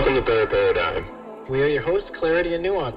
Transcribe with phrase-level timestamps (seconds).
[0.00, 1.46] Welcome to Third Paradigm.
[1.50, 2.96] We are your hosts, Clarity and Nuance.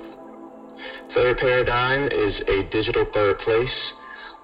[1.13, 3.75] Third Paradigm is a digital third place,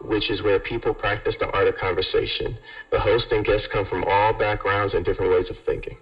[0.01, 2.57] which is where people practice the art of conversation.
[2.91, 5.95] The host and guests come from all backgrounds and different ways of thinking.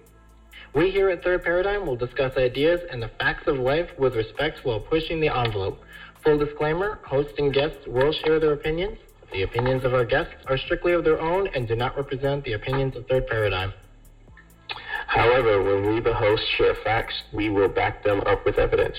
[0.73, 4.65] We here at Third Paradigm will discuss ideas and the facts of life with respect
[4.65, 5.79] while pushing the envelope.
[6.23, 8.97] Full disclaimer, hosts and guests will share their opinions.
[9.31, 12.53] The opinions of our guests are strictly of their own and do not represent the
[12.53, 13.73] opinions of Third Paradigm.
[15.07, 18.97] However, when we, the hosts, share facts, we will back them up with evidence.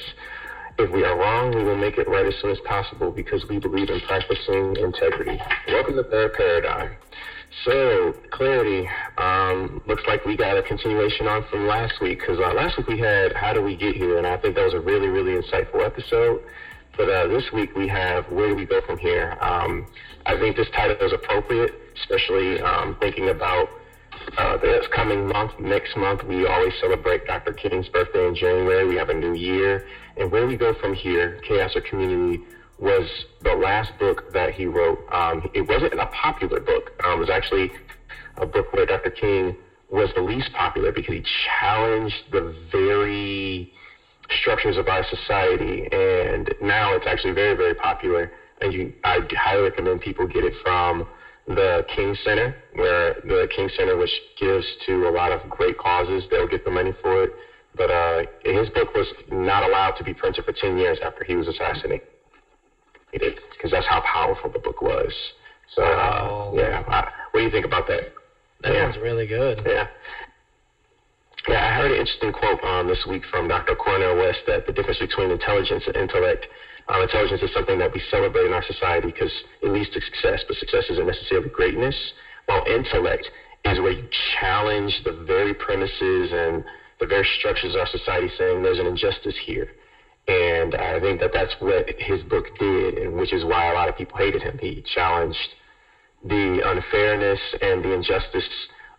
[0.78, 3.58] If we are wrong, we will make it right as soon as possible because we
[3.58, 5.40] believe in practicing integrity.
[5.68, 6.96] Welcome to Third Paradigm.
[7.64, 8.88] So, clarity.
[9.18, 12.86] Um, looks like we got a continuation on from last week because uh, last week
[12.86, 15.32] we had "How do we get here?" and I think that was a really, really
[15.32, 16.42] insightful episode.
[16.96, 19.86] But uh, this week we have "Where do we go from here?" Um,
[20.26, 23.68] I think this title is appropriate, especially um, thinking about
[24.36, 27.52] uh, this coming month, next month, we always celebrate Dr.
[27.52, 28.86] King's birthday in January.
[28.86, 29.86] We have a new year.
[30.16, 32.42] And where we go from here, Chaos or Community,
[32.78, 33.08] was
[33.42, 34.98] the last book that he wrote.
[35.10, 36.92] Um, it wasn't a popular book.
[37.04, 37.72] Um, it was actually
[38.36, 39.10] a book where Dr.
[39.10, 39.56] King
[39.90, 41.24] was the least popular because he
[41.60, 43.72] challenged the very
[44.40, 45.88] structures of our society.
[45.90, 48.32] And now it's actually very, very popular.
[48.60, 51.06] And you, I highly recommend people get it from
[51.48, 56.22] the King Center, where the King Center, which gives to a lot of great causes,
[56.30, 57.30] they'll get the money for it.
[57.74, 61.36] But uh, his book was not allowed to be printed for 10 years after he
[61.36, 62.06] was assassinated,
[63.12, 65.12] because that's how powerful the book was.
[65.74, 68.12] So, uh, yeah, I, what do you think about that?
[68.62, 68.84] That yeah.
[68.84, 69.62] one's really good.
[69.64, 69.86] Yeah.
[71.48, 73.74] Yeah, I heard an interesting quote um, this week from Dr.
[73.74, 76.46] Cornel West that the difference between intelligence and intellect
[76.88, 79.32] um, intelligence is something that we celebrate in our society because
[79.62, 81.96] it leads to success, but success isn't necessarily greatness,
[82.46, 83.30] while intellect
[83.64, 84.06] is where you
[84.38, 86.62] challenge the very premises and
[87.00, 89.68] the very structures of our society saying there's an injustice here.
[90.28, 93.88] And I think that that's what his book did, and which is why a lot
[93.88, 94.58] of people hated him.
[94.60, 95.54] He challenged
[96.22, 98.48] the unfairness and the injustice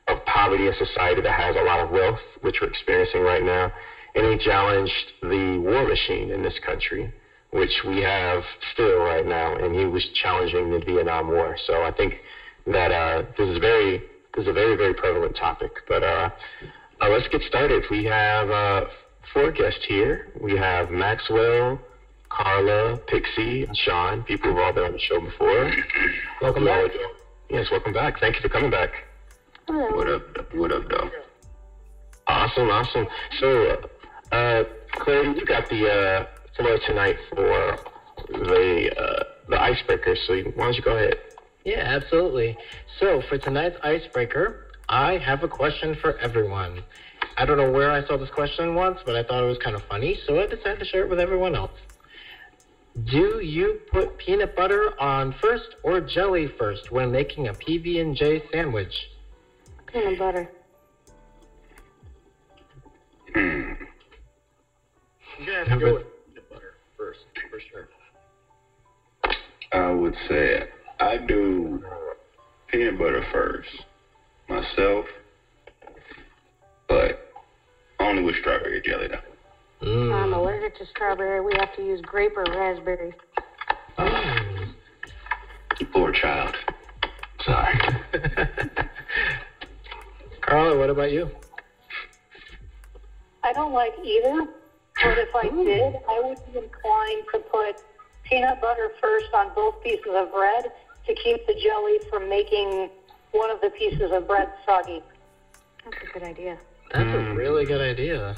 [0.10, 3.72] of poverty in society that has a lot of wealth, which we're experiencing right now.
[4.16, 7.14] And he challenged the war machine in this country
[7.52, 8.44] which we have
[8.74, 11.58] still right now, and he was challenging the Vietnam War.
[11.66, 12.16] So I think
[12.68, 14.04] that uh, this is very
[14.36, 15.72] this is a very very prevalent topic.
[15.88, 16.30] But uh,
[17.02, 17.84] uh, let's get started.
[17.90, 18.86] We have uh,
[19.34, 20.28] four guests here.
[20.40, 21.80] We have Maxwell,
[22.30, 24.24] Carla, Pixie, and Sean.
[24.24, 25.72] People who've all been on the show before.
[26.42, 26.92] Welcome back.
[27.50, 28.20] Yes, welcome back.
[28.20, 29.09] Thank you for coming back.
[29.70, 29.86] Hello.
[29.96, 30.54] What up?
[30.56, 31.12] What up, though?
[32.26, 33.08] Awesome, awesome.
[33.40, 33.80] So,
[34.32, 34.64] uh,
[34.94, 36.26] Claire, you got the uh,
[36.58, 37.78] floor tonight for
[38.30, 40.16] the uh, the icebreaker.
[40.26, 41.18] So why don't you go ahead?
[41.66, 42.58] Yeah, absolutely.
[43.00, 46.82] So for tonight's icebreaker, I have a question for everyone.
[47.38, 49.76] I don't know where I saw this question once, but I thought it was kind
[49.76, 51.78] of funny, so I decided to share it with everyone else.
[53.04, 58.16] Do you put peanut butter on first or jelly first when making a PB and
[58.16, 59.10] J sandwich?
[59.92, 60.50] Peanut butter.
[63.34, 63.72] Hmm.
[65.40, 67.20] You guys have to go with peanut butter first,
[67.50, 67.90] for sure.
[69.72, 70.68] I would say
[71.00, 71.84] I do
[72.68, 73.70] peanut butter first
[74.48, 75.06] myself,
[76.88, 77.32] but
[78.00, 79.86] only with strawberry jelly though.
[79.88, 80.14] Mm.
[80.14, 81.42] I'm allergic to strawberry.
[81.42, 83.14] We have to use grape or raspberry.
[83.98, 84.74] Mm.
[85.94, 86.56] Poor child.
[87.44, 87.80] Sorry.
[90.50, 91.30] Carla, what about you?
[93.44, 94.48] I don't like either,
[95.04, 97.84] but if I did, I would be inclined to put
[98.24, 100.72] peanut butter first on both pieces of bread
[101.06, 102.90] to keep the jelly from making
[103.32, 105.04] one of the pieces of bread soggy.
[105.86, 106.58] That's a good idea.
[106.92, 107.38] That's a mm.
[107.38, 108.36] really good idea.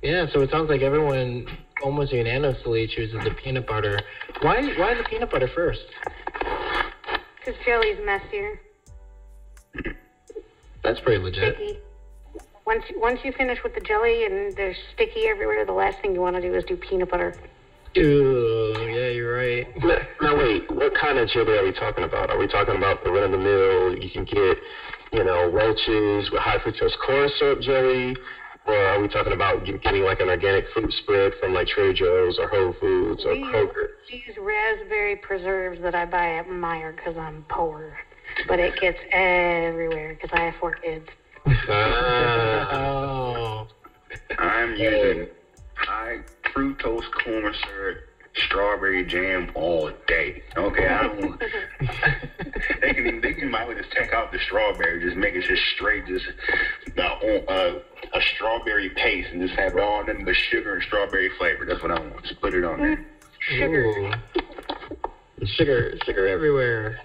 [0.00, 1.46] Yeah, so it sounds like everyone
[1.82, 4.00] almost unanimously chooses the peanut butter.
[4.40, 4.62] Why?
[4.78, 5.84] Why the peanut butter first?
[7.36, 8.58] Because jelly's messier.
[10.82, 11.56] That's pretty legit.
[11.56, 11.78] Sticky.
[12.66, 16.20] Once once you finish with the jelly and there's sticky everywhere, the last thing you
[16.20, 17.34] want to do is do peanut butter.
[17.98, 19.66] Ooh, yeah, you're right.
[19.78, 22.30] now, now wait, what kind of jelly are we talking about?
[22.30, 23.98] Are we talking about the run of the mill?
[23.98, 24.58] You can get,
[25.12, 28.16] you know, Welch's with high fructose corn syrup jelly,
[28.66, 32.38] or are we talking about getting like an organic fruit spread from like Trader Joe's
[32.38, 33.86] or Whole Foods or We use, Kroger?
[34.12, 37.98] we use raspberry preserves that I buy at Meijer because I'm poor,
[38.46, 41.08] but it gets everywhere because I have four kids.
[41.68, 43.66] Oh.
[44.38, 45.28] I'm using
[45.74, 47.98] high fructose corn syrup,
[48.34, 50.42] strawberry jam all day.
[50.56, 51.40] Okay, I don't.
[52.80, 55.62] they can they can might well just take out the strawberry, just make it just
[55.74, 56.26] straight, just
[56.96, 57.80] uh, uh,
[58.14, 61.64] a strawberry paste and just have it all nothing but sugar and strawberry flavor.
[61.64, 62.22] That's what I want.
[62.24, 63.06] Just put it on there.
[63.40, 63.84] Sugar.
[63.84, 64.12] Ooh.
[65.46, 67.00] Sugar, sugar everywhere.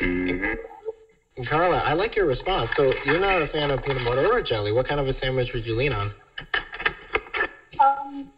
[0.00, 1.42] Mm-hmm.
[1.44, 2.70] Carla, I like your response.
[2.76, 4.72] So you're not a fan of peanut butter or jelly.
[4.72, 6.12] What kind of a sandwich would you lean on?
[7.78, 8.30] Um,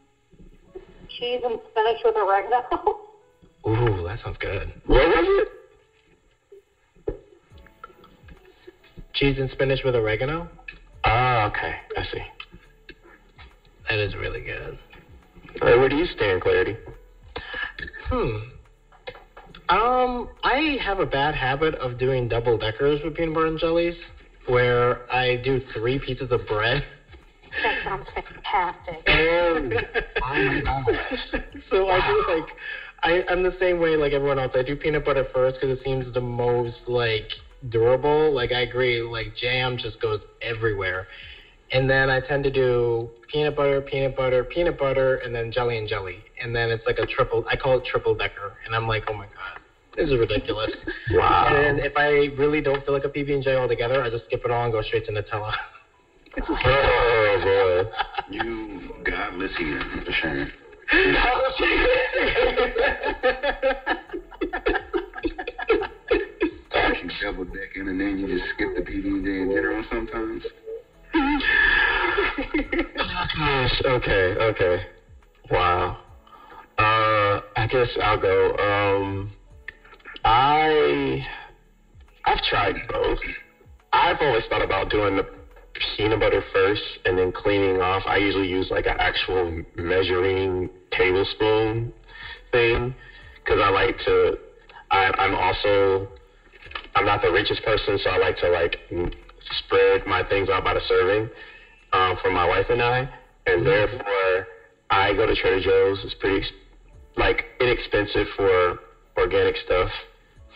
[1.09, 2.63] cheese and spinach with oregano.
[3.67, 4.73] Ooh, that sounds good.
[4.87, 5.49] What was it?
[9.15, 10.49] Cheese and spinach with oregano?
[11.05, 11.75] Ah, okay.
[11.97, 12.23] I see.
[13.89, 14.79] That is really good.
[15.63, 16.77] All right, where do you stand, Clarity?
[18.05, 18.58] Hmm.
[19.69, 23.95] Um, I have a bad habit of doing double deckers with peanut butter and jellies,
[24.47, 26.85] where I do three pieces of bread.
[27.63, 29.05] That sounds fantastic.
[30.21, 31.43] Oh, my gosh.
[31.71, 32.49] so I do like,
[33.03, 34.53] I, I'm the same way like everyone else.
[34.55, 37.29] I do peanut butter first because it seems the most like
[37.69, 38.33] durable.
[38.33, 41.07] Like I agree, like jam just goes everywhere.
[41.71, 45.77] And then I tend to do peanut butter, peanut butter, peanut butter, and then jelly
[45.79, 46.25] and jelly.
[46.41, 47.45] And then it's like a triple.
[47.51, 48.55] I call it triple decker.
[48.65, 49.58] And I'm like, oh my god,
[49.99, 50.71] this is ridiculous.
[51.11, 51.47] Wow.
[51.49, 54.43] And if I really don't feel like a PB and J altogether, I just skip
[54.45, 55.55] it all and go straight to Nutella.
[56.41, 57.91] Oh, boy.
[58.31, 60.47] You godless heathen, for sure.
[67.03, 70.43] You double decking and then you just skip the PB and J in general sometimes.
[73.35, 74.83] Gosh, okay, okay.
[75.51, 75.97] Wow.
[76.79, 78.55] Uh, I guess I'll go.
[78.57, 79.33] Um,
[80.25, 81.27] I,
[82.25, 83.19] I've tried both.
[83.93, 85.27] I've always thought about doing the
[85.97, 88.03] peanut butter first and then cleaning off.
[88.07, 91.93] I usually use like an actual measuring tablespoon
[92.53, 92.95] thing
[93.45, 94.39] because I like to.
[94.91, 96.09] I, I'm also
[96.95, 98.77] I'm not the richest person, so I like to like
[99.59, 101.31] spread my things out by the serving
[101.93, 103.09] um, for my wife and I,
[103.47, 104.47] and therefore
[104.91, 105.99] I go to Trader Joe's.
[106.05, 106.45] It's pretty
[107.17, 108.81] like inexpensive for
[109.19, 109.91] organic stuff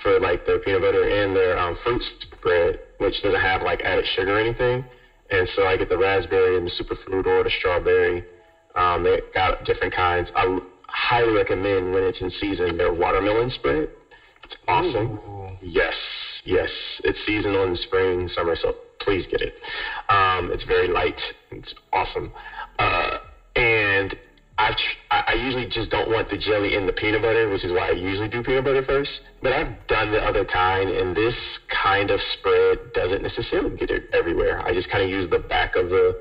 [0.02, 4.04] for like their peanut butter and their um, fruit spread, which doesn't have like added
[4.14, 4.84] sugar or anything.
[5.30, 8.24] And so I get the raspberry and the superfruit or the strawberry.
[8.74, 10.28] Um, they got different kinds.
[10.34, 13.88] I highly recommend when it's in season their watermelon spread.
[14.44, 15.18] It's awesome.
[15.18, 15.48] Ooh.
[15.62, 15.94] Yes,
[16.44, 16.68] yes.
[17.04, 19.54] It's seasonal in spring, summer, so please get it.
[20.08, 21.20] Um, it's very light.
[21.50, 22.32] It's awesome.
[22.78, 23.18] Uh,
[23.56, 24.16] and
[24.58, 24.82] I've, tr-
[25.26, 27.88] I I usually just don't want the jelly in the peanut butter, which is why
[27.88, 29.10] I usually do peanut butter first.
[29.42, 31.34] But I've done the other kind, and this
[31.82, 34.64] kind of spread doesn't necessarily get it everywhere.
[34.64, 36.16] I just kind of use the back of the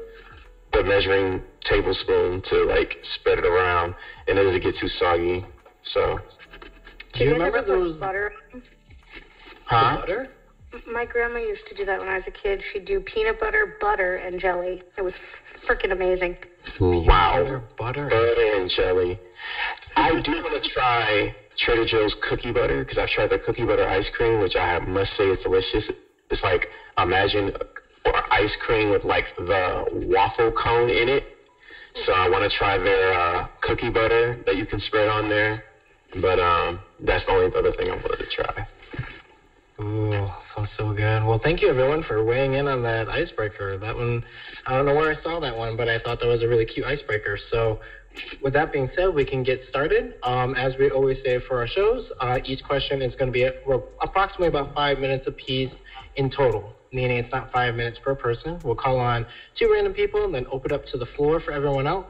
[0.74, 3.94] the measuring tablespoon to like spread it around,
[4.28, 5.46] and it doesn't get too soggy.
[5.94, 6.20] So,
[7.14, 8.32] Do you guys remember ever those butter?
[9.66, 9.98] huh?
[10.00, 10.28] butter?
[10.88, 12.62] My grandma used to do that when I was a kid.
[12.72, 14.82] She'd do peanut butter, butter, and jelly.
[14.98, 15.14] It was
[15.68, 16.38] freaking amazing.
[16.80, 17.44] Wow.
[17.44, 18.04] Butter, butter.
[18.06, 19.20] butter and jelly.
[19.96, 23.88] I do want to try Trader Joe's cookie butter because I've tried their cookie butter
[23.88, 25.84] ice cream, which I must say is delicious.
[26.30, 27.52] It's like imagine
[28.06, 31.24] or ice cream with like the waffle cone in it.
[32.06, 35.64] So I want to try their uh, cookie butter that you can spread on there.
[36.22, 38.68] But um, that's the only other thing I wanted to try.
[39.82, 40.30] Ooh,
[40.78, 41.24] so good.
[41.24, 43.78] Well, thank you everyone for weighing in on that icebreaker.
[43.78, 44.24] That one,
[44.68, 46.66] I don't know where I saw that one, but I thought that was a really
[46.66, 47.38] cute icebreaker.
[47.52, 47.80] So,
[48.42, 50.14] with that being said, we can get started.
[50.24, 53.50] Um, as we always say for our shows, uh, each question is going to be
[54.02, 55.72] approximately about five minutes apiece
[56.16, 58.60] in total, meaning it's not five minutes per person.
[58.64, 59.26] We'll call on
[59.58, 62.08] two random people and then open up to the floor for everyone else.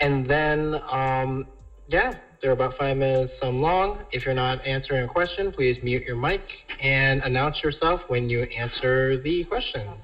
[0.00, 1.46] And then, um,
[1.88, 4.04] yeah, they're about five minutes um, long.
[4.12, 6.42] If you're not answering a question, please mute your mic
[6.80, 10.02] and announce yourself when you answer the questions.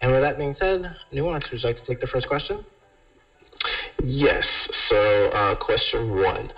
[0.00, 2.64] And with that being said, Nuance, would you like to take the first question?
[4.02, 4.44] Yes.
[4.88, 6.52] So, uh, question one.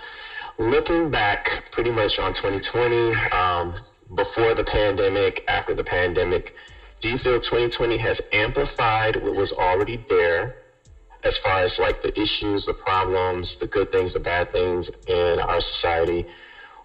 [0.59, 3.75] Looking back pretty much on 2020, um,
[4.15, 6.53] before the pandemic, after the pandemic,
[7.01, 10.60] do you feel 2020 has amplified what was already there
[11.23, 15.39] as far as like the issues, the problems, the good things, the bad things in
[15.39, 16.25] our society?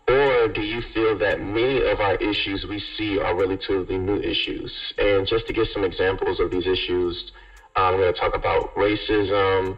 [0.08, 4.72] Or do you feel that many of our issues we see are relatively new issues?
[4.98, 7.32] And just to give some examples of these issues,
[7.74, 9.76] I'm going to talk about racism,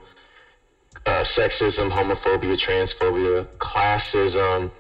[1.06, 4.70] uh, sexism, homophobia, transphobia, classism,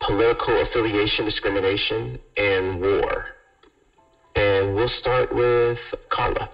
[0.00, 3.26] political affiliation discrimination, and war.
[4.34, 5.78] And we'll start with
[6.10, 6.50] Carla.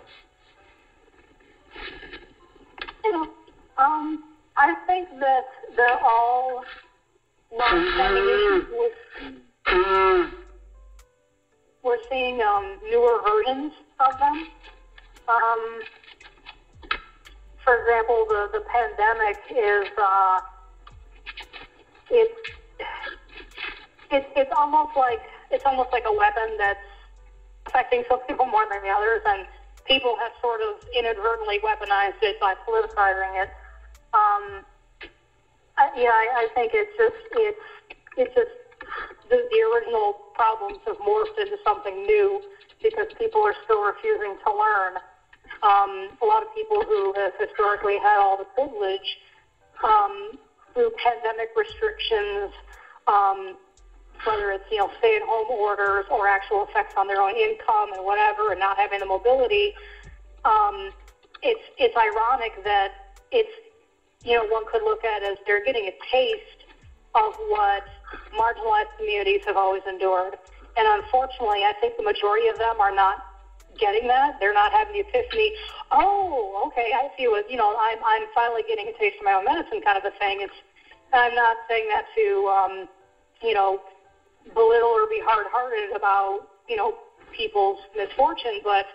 [3.05, 3.29] You know,
[3.79, 4.23] um,
[4.57, 5.45] I think that
[5.77, 6.65] they're all
[7.53, 8.67] long-standing.
[9.67, 10.31] We're,
[11.83, 14.47] we're seeing um, newer versions of them.
[15.29, 15.81] Um,
[17.65, 20.41] for example, the the pandemic is uh,
[22.11, 22.35] it's
[24.11, 26.79] it's it's almost like it's almost like a weapon that's
[27.67, 29.47] affecting some people more than the others, and
[29.87, 33.51] people have sort of inadvertently weaponized it by politicizing it.
[34.35, 34.65] Um,
[35.77, 37.59] I, yeah, I, I think it's just it's
[38.17, 38.51] it's just
[39.29, 42.41] the, the original problems have morphed into something new
[42.83, 44.95] because people are still refusing to learn.
[45.63, 49.19] Um, a lot of people who have historically had all the privilege
[49.83, 50.39] um,
[50.73, 52.53] through pandemic restrictions,
[53.07, 53.57] um,
[54.25, 58.51] whether it's you know stay-at-home orders or actual effects on their own income and whatever,
[58.53, 59.75] and not having the mobility.
[60.45, 60.91] Um,
[61.43, 62.93] it's it's ironic that
[63.31, 63.51] it's
[64.25, 66.65] you know one could look at as they're getting a taste
[67.15, 67.85] of what
[68.37, 70.37] marginalized communities have always endured,
[70.77, 73.23] and unfortunately, I think the majority of them are not
[73.79, 74.39] getting that.
[74.41, 75.53] They're not having the epiphany.
[75.91, 77.77] Oh, okay, I see what you know.
[77.79, 80.41] I'm I'm finally getting a taste of my own medicine, kind of a thing.
[80.41, 80.55] It's
[81.13, 82.89] I'm not saying that to um,
[83.43, 83.81] you know
[84.55, 86.95] belittle or be hard-hearted about you know
[87.33, 88.87] people's misfortune, but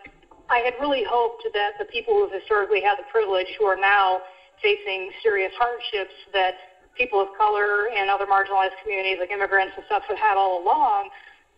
[0.49, 3.75] I had really hoped that the people who have historically had the privilege, who are
[3.75, 4.21] now
[4.61, 6.55] facing serious hardships that
[6.95, 11.09] people of color and other marginalized communities like immigrants and stuff have had all along,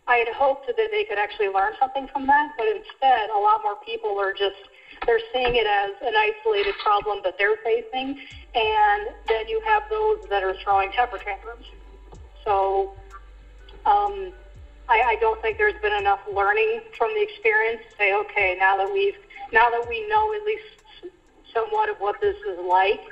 [0.06, 2.50] I had hoped that they could actually learn something from that.
[2.56, 4.56] But instead, a lot more people are just
[5.06, 8.16] they're seeing it as an isolated problem that they're facing,
[8.54, 11.66] and then you have those that are throwing temper tantrums.
[12.44, 12.90] So
[13.86, 14.32] um,
[14.88, 18.76] I, I don't think there's been enough learning from the experience to say, okay, now
[18.76, 19.16] that we've
[19.52, 20.81] now that we know at least
[21.52, 23.02] somewhat of what this is like,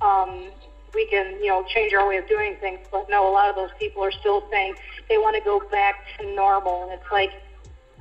[0.00, 0.50] um,
[0.94, 2.80] we can you know change our way of doing things.
[2.90, 4.74] But no, a lot of those people are still saying
[5.08, 7.32] they want to go back to normal, and it's like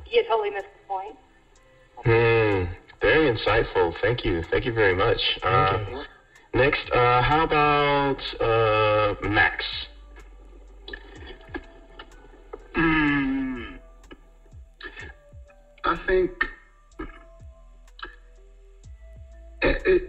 [0.10, 1.18] you totally missed the point.
[2.04, 2.74] Hmm.
[3.02, 3.96] Very insightful.
[4.02, 4.44] Thank you.
[4.52, 5.20] Thank you very much.
[5.42, 6.04] Uh,
[6.54, 9.66] next, uh, how about uh, Max?
[12.76, 13.80] Mm,
[15.84, 16.32] I think
[19.62, 20.03] it, it,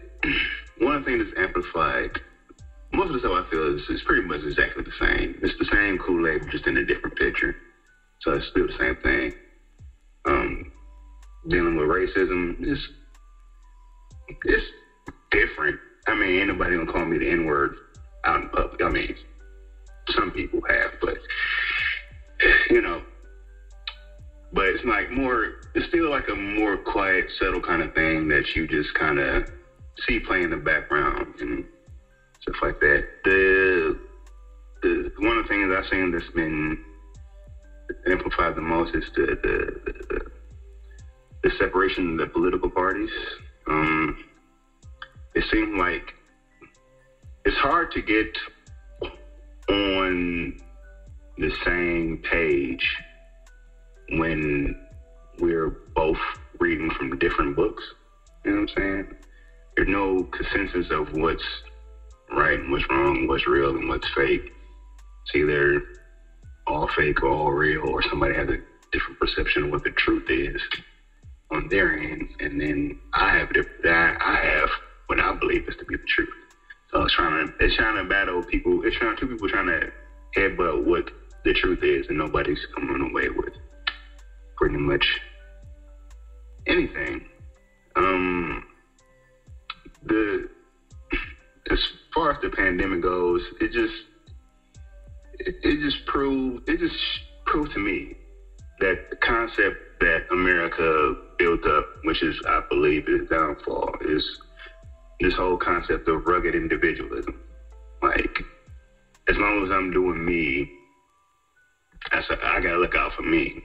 [0.79, 2.11] one thing that's amplified.
[2.93, 5.39] Most of the stuff I feel is, is pretty much exactly the same.
[5.43, 7.55] It's the same Kool-Aid, just in a different picture.
[8.21, 9.33] So it's still the same thing.
[10.27, 10.65] Um,
[11.49, 12.79] dealing with racism is
[14.45, 14.65] it's
[15.31, 15.79] different.
[16.07, 17.77] I mean, anybody gonna call me the N word
[18.25, 18.83] out in public.
[18.83, 19.15] I mean,
[20.11, 21.19] some people have, but
[22.71, 23.03] you know.
[24.53, 25.55] But it's like more.
[25.75, 29.45] It's still like a more quiet, subtle kind of thing that you just kind of
[30.07, 31.65] see playing in the background and
[32.41, 33.05] stuff like that.
[33.25, 33.97] The,
[34.83, 36.77] the one of the things I've seen that's been
[38.07, 39.73] amplified the most is the the,
[40.11, 40.21] the,
[41.43, 43.11] the separation of the political parties.
[43.67, 44.15] Um,
[45.35, 46.15] it seems like
[47.45, 48.37] it's hard to get
[49.69, 50.55] on
[51.39, 52.87] the same page
[54.19, 54.75] when
[55.39, 56.19] we're both
[56.61, 57.83] reading from different books.
[58.45, 59.05] You know what I'm saying?
[59.77, 61.45] There's no consensus of what's
[62.33, 64.43] right and what's wrong, what's real and what's fake.
[65.27, 65.83] It's either
[66.67, 68.59] all fake or all real, or somebody has a
[68.93, 70.61] different perception of what the truth is
[71.53, 73.49] on their end, and then I have
[73.83, 74.71] that I have
[75.07, 76.29] what I believe is to be the truth.
[76.91, 78.83] So it's trying to it's trying to battle people.
[78.85, 79.91] It's trying two people trying to
[80.37, 81.05] headbutt what
[81.45, 83.55] the truth is, and nobody's coming away with
[84.63, 85.05] pretty much
[86.69, 87.21] anything.
[87.97, 88.63] Um,
[90.05, 90.47] the
[91.69, 91.81] as
[92.15, 93.93] far as the pandemic goes, it just
[95.41, 96.95] it, it just proved it just
[97.45, 98.15] proved to me
[98.79, 104.25] that the concept that America built up, which is I believe its downfall, is
[105.19, 107.35] this whole concept of rugged individualism.
[108.01, 108.45] Like,
[109.29, 110.71] as long as I'm doing me,
[112.13, 113.61] I gotta look out for me.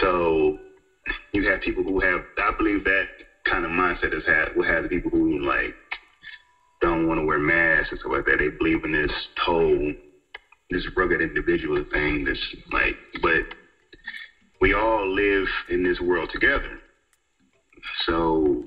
[0.00, 0.56] So
[1.32, 3.06] you have people who have, I believe that
[3.44, 5.74] kind of mindset has had, will have the people who like
[6.80, 8.38] don't want to wear masks and stuff like that.
[8.38, 9.92] They believe in this whole,
[10.70, 12.24] this rugged individual thing.
[12.24, 12.38] This
[12.72, 13.42] like, but
[14.60, 16.78] we all live in this world together.
[18.06, 18.64] So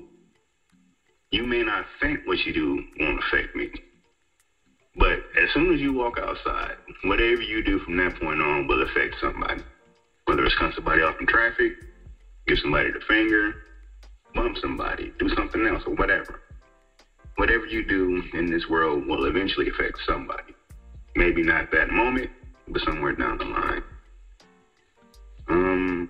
[1.30, 3.70] you may not think what you do won't affect me.
[4.96, 8.82] But as soon as you walk outside, whatever you do from that point on will
[8.82, 9.62] affect somebody.
[10.26, 11.72] Whether it's cut somebody off in traffic,
[12.46, 13.54] give somebody the finger,
[14.34, 16.40] bump somebody, do something else, or whatever.
[17.36, 20.54] Whatever you do in this world will eventually affect somebody.
[21.16, 22.30] Maybe not that moment,
[22.68, 23.82] but somewhere down the line.
[25.48, 26.08] Um,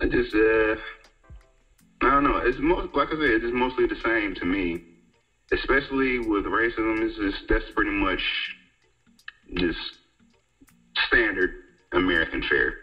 [0.00, 0.76] I just, uh,
[2.02, 2.38] I don't know.
[2.38, 4.82] It's most like I said, it's mostly the same to me.
[5.52, 8.22] Especially with racism, it's just that's pretty much
[9.54, 9.78] just
[11.06, 11.61] standard
[11.92, 12.74] American fare.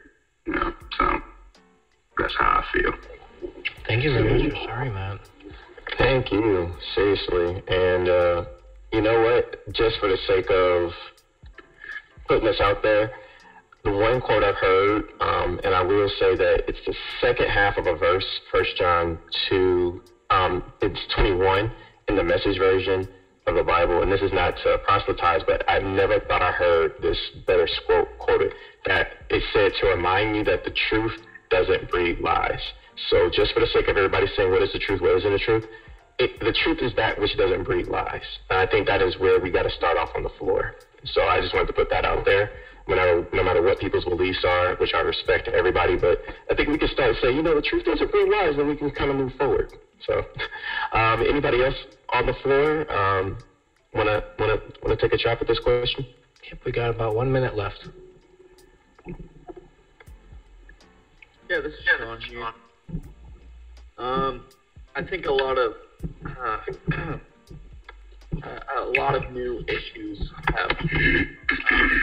[0.45, 1.19] You know, so
[2.17, 2.93] that's how I feel.
[3.87, 5.19] Thank you very much for sharing that.
[5.97, 7.63] Thank you, seriously.
[7.67, 8.45] And uh,
[8.91, 9.73] you know what?
[9.73, 10.91] Just for the sake of
[12.27, 13.11] putting this out there,
[13.83, 17.77] the one quote I've heard, um, and I will say that it's the second half
[17.77, 21.71] of a verse, First John two, um, it's twenty one
[22.07, 23.07] in the Message version
[23.49, 26.93] of the Bible, and this is not to proselytize, but I've never thought I heard
[27.01, 28.53] this better quote quoted.
[28.85, 31.17] That it said to remind you that the truth
[31.49, 32.61] doesn't breed lies.
[33.09, 35.39] So just for the sake of everybody saying what is the truth, what isn't the
[35.39, 35.65] truth,
[36.19, 38.21] it, the truth is that which doesn't breed lies.
[38.49, 40.75] And I think that is where we got to start off on the floor.
[41.05, 42.51] So I just wanted to put that out there.
[42.87, 42.95] No
[43.43, 47.13] matter, what people's beliefs are, which I respect everybody, but I think we can start
[47.13, 49.33] to say, you know, the truth doesn't breed lies, and we can kind of move
[49.37, 49.71] forward.
[50.05, 50.25] So,
[50.93, 51.75] um, anybody else
[52.13, 53.37] on the floor um,
[53.93, 56.05] wanna wanna wanna take a shot at this question?
[56.49, 57.87] Yep, we got about one minute left.
[61.49, 62.51] Yeah, this is Sean here.
[63.97, 64.45] Um,
[64.95, 65.73] I think a lot of
[66.25, 66.57] uh,
[68.77, 70.71] a lot of new issues have
[71.71, 72.01] um,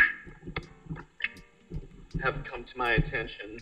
[2.23, 3.59] have come to my attention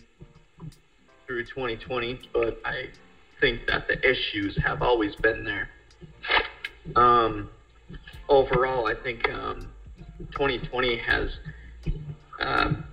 [1.25, 2.89] through 2020, but I
[3.39, 5.69] think that the issues have always been there.
[6.95, 7.49] Um,
[8.29, 9.71] overall, I think um,
[10.31, 11.29] 2020 has
[12.39, 12.83] um,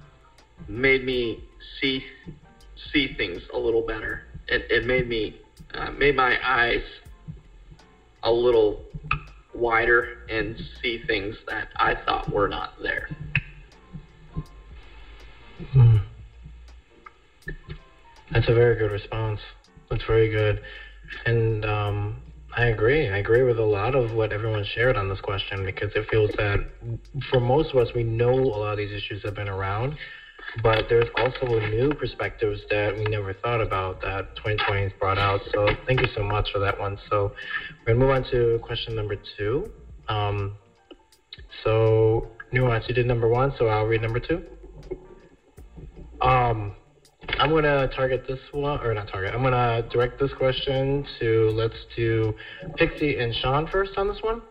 [0.68, 1.42] made me
[1.80, 2.04] see
[2.92, 4.22] see things a little better.
[4.48, 5.36] It, it made me
[5.74, 6.82] uh, made my eyes
[8.22, 8.84] a little
[9.54, 13.08] wider and see things that I thought were not there.
[15.72, 15.96] Hmm.
[18.30, 19.40] That's a very good response.
[19.92, 20.58] That's very good.
[21.26, 22.22] And um,
[22.56, 23.10] I agree.
[23.10, 26.30] I agree with a lot of what everyone shared on this question because it feels
[26.38, 26.60] that
[27.30, 29.94] for most of us, we know a lot of these issues have been around,
[30.62, 35.42] but there's also new perspectives that we never thought about that 2020 has brought out.
[35.52, 36.96] So thank you so much for that one.
[37.10, 37.30] So
[37.86, 39.70] we're going to move on to question number two.
[40.08, 40.56] Um,
[41.64, 44.42] so, Nuance, you did number one, so I'll read number two.
[46.22, 46.72] Um,
[47.38, 51.04] I'm going to target this one, or not target, I'm going to direct this question
[51.18, 52.34] to, let's do
[52.76, 54.42] Pixie and Sean first on this one.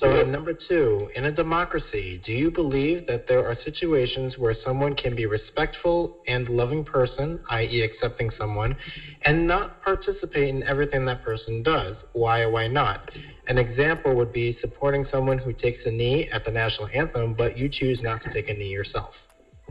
[0.00, 4.94] So, number two, in a democracy, do you believe that there are situations where someone
[4.94, 8.76] can be respectful and loving person, i.e., accepting someone,
[9.22, 11.96] and not participate in everything that person does?
[12.12, 13.10] Why or why not?
[13.48, 17.58] An example would be supporting someone who takes a knee at the national anthem, but
[17.58, 19.12] you choose not to take a knee yourself.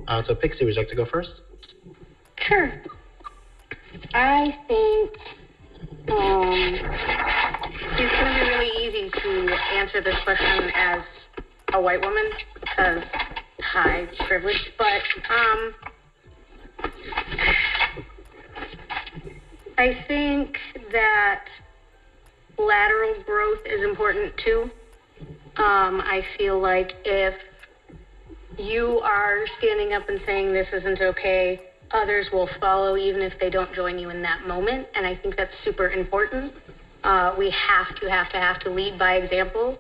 [0.08, 1.30] Uh, so, Pixie, would you like to go first?
[2.40, 2.72] Sure.
[4.14, 5.12] I think
[6.10, 6.76] um,
[8.00, 11.02] it's going to be really easy to answer this question as
[11.74, 12.24] a white woman
[12.60, 13.04] because
[13.62, 15.74] high privilege, but um,
[19.78, 20.58] I think
[20.92, 21.44] that
[22.58, 24.70] lateral growth is important too.
[25.58, 27.34] Um, I feel like if
[28.58, 31.60] you are standing up and saying this isn't okay,
[31.92, 34.88] others will follow even if they don't join you in that moment.
[34.96, 36.54] And I think that's super important.
[37.04, 39.78] Uh, we have to, have to, have to lead by example,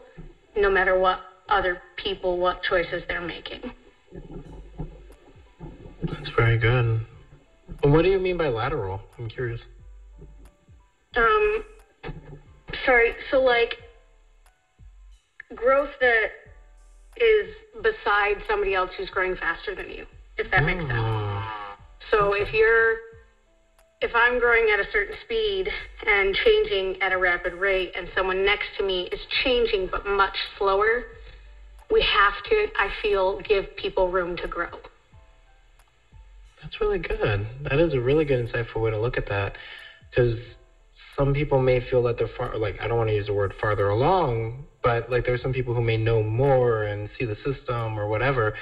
[0.55, 3.71] no matter what other people, what choices they're making.
[6.03, 7.01] That's very good.
[7.83, 9.01] And what do you mean by lateral?
[9.17, 9.59] I'm curious.
[11.15, 11.63] Um,
[12.85, 13.13] sorry.
[13.31, 13.75] So like
[15.55, 16.27] growth that
[17.17, 17.47] is
[17.81, 20.05] beside somebody else who's growing faster than you,
[20.37, 21.16] if that makes sense.
[22.11, 22.97] So if you're
[23.99, 25.67] if I'm growing at a certain speed
[26.05, 30.35] and changing at a rapid rate and someone next to me is changing but much
[30.57, 31.05] slower,
[31.89, 34.69] we have to I feel give people room to grow.
[36.61, 37.47] That's really good.
[37.69, 39.55] That is a really good, insightful way to look at that.
[40.09, 40.37] Because
[41.17, 43.53] some people may feel that they're far, like, I don't want to use the word
[43.59, 47.97] farther along, but like there's some people who may know more and see the system
[47.97, 48.53] or whatever.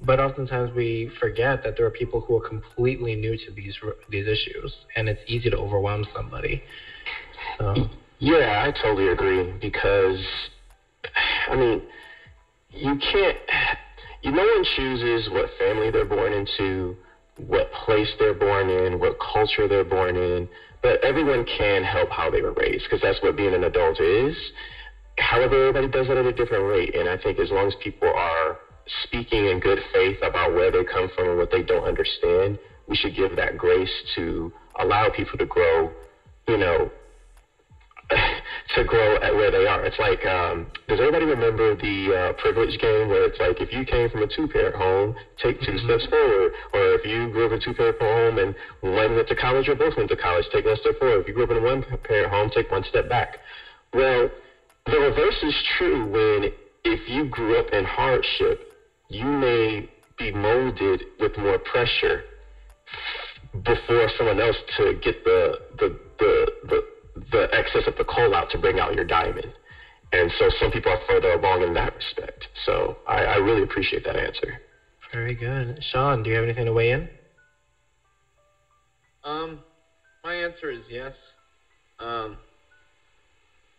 [0.00, 3.76] But oftentimes we forget that there are people who are completely new to these
[4.08, 6.62] these issues, and it's easy to overwhelm somebody.
[7.58, 7.88] So.
[8.20, 10.20] Yeah, I totally agree because,
[11.48, 11.82] I mean,
[12.70, 13.36] you can't.
[14.22, 16.96] You no one chooses what family they're born into,
[17.36, 20.48] what place they're born in, what culture they're born in,
[20.82, 24.34] but everyone can help how they were raised because that's what being an adult is.
[25.18, 28.08] However, everybody does it at a different rate, and I think as long as people
[28.08, 28.58] are
[29.04, 32.96] speaking in good faith about where they come from and what they don't understand, we
[32.96, 35.92] should give that grace to allow people to grow
[36.48, 36.90] you know,
[38.74, 39.84] to grow at where they are.
[39.84, 43.84] It's like, um, does everybody remember the uh, privilege game where it's like if you
[43.84, 47.58] came from a two-parent home, take 2 steps forward, or if you grew up in
[47.58, 50.76] a two-parent home and one went to college or both went to college, take one
[50.80, 51.20] step forward.
[51.20, 53.36] If you grew up in a one-parent home, take one step back.
[53.92, 54.30] Well,
[54.86, 56.50] the reverse is true when
[56.84, 58.67] if you grew up in hardship,
[59.08, 62.24] you may be molded with more pressure
[63.64, 66.82] before someone else to get the the the the,
[67.32, 69.52] the excess of the coal out to bring out your diamond.
[70.12, 72.48] And so some people are further along in that respect.
[72.64, 74.58] So I, I really appreciate that answer.
[75.12, 75.82] Very good.
[75.90, 77.08] Sean, do you have anything to weigh in?
[79.24, 79.62] Um,
[80.24, 81.12] my answer is yes.
[81.98, 82.38] Um,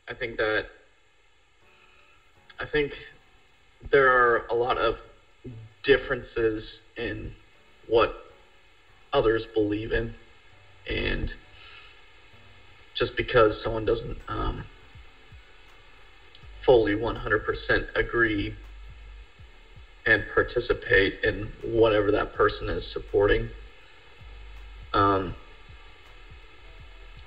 [0.08, 0.66] I think that
[2.60, 2.92] I think
[3.92, 4.96] there are a lot of
[5.90, 6.64] differences
[6.98, 7.34] in
[7.88, 8.14] what
[9.12, 10.14] others believe in,
[10.88, 11.32] and
[12.96, 14.64] just because someone doesn't um,
[16.64, 18.54] fully 100% agree
[20.06, 23.50] and participate in whatever that person is supporting,
[24.94, 25.34] um,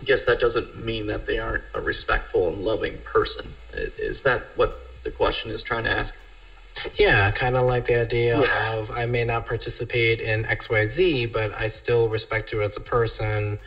[0.00, 3.54] I guess that doesn't mean that they aren't a respectful and loving person.
[3.72, 4.70] Is that what
[5.02, 6.14] the question is trying to ask?
[6.98, 8.72] Yeah, kind of like the idea Yeah.
[8.74, 12.70] of I may not participate in X, Y, Z, but I still respect you as
[12.76, 13.58] a person.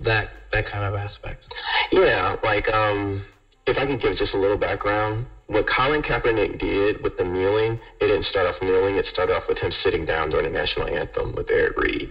[0.00, 1.44] That that kind of aspect.
[1.92, 3.22] Yeah, like um,
[3.66, 7.78] if I could give just a little background, what Colin Kaepernick did with the kneeling,
[8.00, 8.96] it didn't start off kneeling.
[8.96, 12.10] It started off with him sitting down during the national anthem with Eric Reid,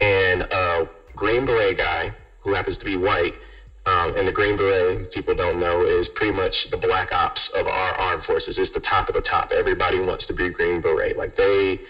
[0.00, 3.34] and a Green Beret guy who happens to be white.
[3.88, 7.66] Um, and the Green Beret, people don't know, is pretty much the black ops of
[7.66, 8.56] our armed forces.
[8.58, 9.50] It's the top of the top.
[9.50, 11.16] Everybody wants to be Green Beret.
[11.16, 11.80] Like they,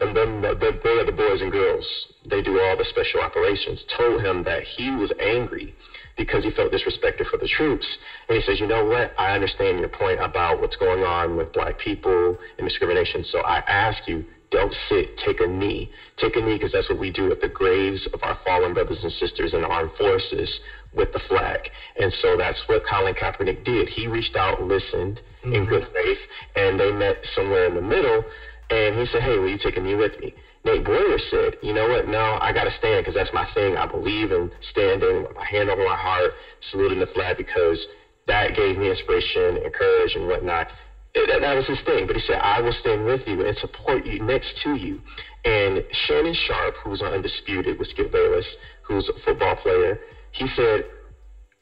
[0.00, 1.86] and then the, the, they are the boys and girls.
[2.24, 3.78] They do all the special operations.
[3.94, 5.74] Told him that he was angry
[6.16, 7.86] because he felt disrespected for the troops.
[8.28, 9.12] And he says, you know what?
[9.18, 13.22] I understand your point about what's going on with black people and discrimination.
[13.30, 15.90] So I ask you, don't sit, take a knee.
[16.18, 18.98] Take a knee because that's what we do at the graves of our fallen brothers
[19.02, 20.48] and sisters in the armed forces
[20.94, 21.68] with the flag.
[22.00, 23.88] And so that's what Colin Kaepernick did.
[23.88, 25.68] He reached out, listened in mm-hmm.
[25.68, 26.18] good faith,
[26.56, 28.24] and they met somewhere in the middle.
[28.70, 30.34] And he said, hey, will you take a knee with me?
[30.64, 32.08] Nate Boyer said, you know what?
[32.08, 33.76] No, I got to stand because that's my thing.
[33.76, 36.32] I believe in standing with my hand over my heart,
[36.70, 37.78] saluting the flag because
[38.26, 40.68] that gave me inspiration and courage and whatnot.
[41.14, 42.06] That, that was his thing.
[42.06, 45.00] But he said, I will stand with you and support you next to you.
[45.44, 48.46] And Shannon Sharpe, who's on Undisputed with Skip Bayless,
[48.82, 49.98] who's a football player,
[50.32, 50.84] he said,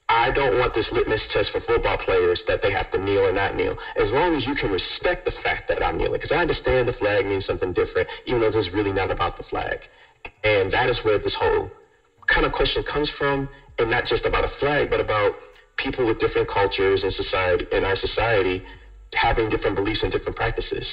[0.09, 3.33] I don't want this litmus test for football players that they have to kneel or
[3.33, 3.77] not kneel.
[3.97, 6.93] As long as you can respect the fact that I'm kneeling, because I understand the
[6.93, 9.79] flag means something different, even though this is really not about the flag.
[10.45, 11.71] And that is where this whole
[12.27, 15.33] kind of question comes from, and not just about a flag, but about
[15.79, 18.63] people with different cultures in society, in our society,
[19.15, 20.85] having different beliefs and different practices.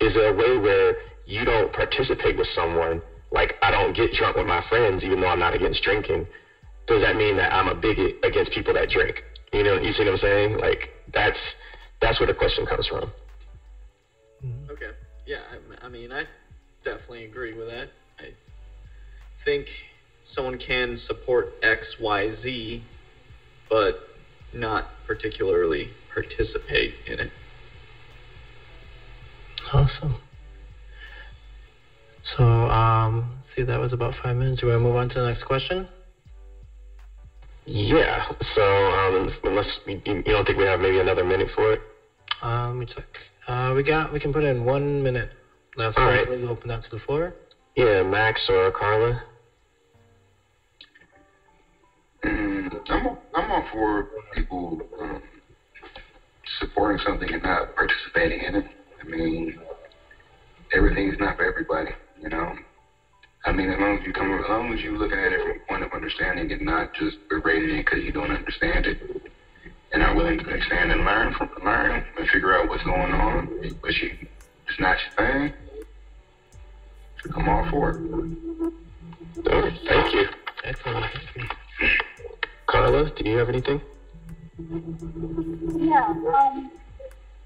[0.00, 4.36] Is there a way where you don't participate with someone, like I don't get drunk
[4.36, 6.26] with my friends, even though I'm not against drinking?
[6.86, 9.22] does that mean that I'm a bigot against people that drink?
[9.52, 10.58] You know, you see what I'm saying?
[10.58, 11.38] Like that's
[12.00, 13.10] that's where the question comes from.
[14.44, 14.70] Mm-hmm.
[14.72, 14.90] Okay.
[15.26, 16.24] Yeah, I, I mean, I
[16.84, 17.88] definitely agree with that.
[18.18, 18.34] I
[19.44, 19.66] think
[20.34, 22.82] someone can support X, Y, Z,
[23.70, 23.94] but
[24.52, 27.30] not particularly participate in it.
[29.72, 30.16] Awesome.
[32.36, 34.60] So, um, see, that was about five minutes.
[34.60, 35.88] Do we want to move on to the next question?
[37.64, 38.26] Yeah.
[38.54, 41.80] So um, unless you, you don't think we have maybe another minute for it?
[42.42, 43.06] Uh, let me check.
[43.46, 44.12] Uh, we got.
[44.12, 45.28] We can put in one minute
[45.76, 45.96] left.
[45.96, 46.28] All right.
[46.28, 47.34] We'll open that to the floor.
[47.76, 49.22] Yeah, Max or Carla.
[52.24, 55.20] Mm, I'm all, I'm all for people um,
[56.58, 58.64] supporting something and not participating in it.
[59.02, 59.56] I mean,
[60.72, 62.54] everything is not for everybody, you know.
[63.44, 65.56] I mean, as long as you come, as long as you looking at it from
[65.56, 68.98] a point of understanding and not just berating it because you don't understand it,
[69.92, 73.48] and are willing to understand and learn from learn and figure out what's going on,
[73.82, 74.16] but you
[74.68, 75.52] it's not your thing.
[77.34, 77.96] I'm all for it.
[79.50, 80.28] Oh, thank you,
[80.62, 81.12] Excellent.
[81.12, 81.88] Thank you.
[82.66, 83.10] Carla.
[83.10, 83.80] Do you have anything?
[85.76, 86.70] Yeah, um,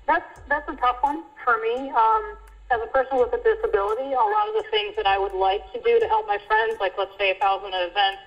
[0.06, 1.90] that's that's a tough one for me.
[1.94, 2.34] Um,
[2.68, 5.62] as a person with a disability, a lot of the things that I would like
[5.72, 8.18] to do to help my friends, like let's say if I was in an event,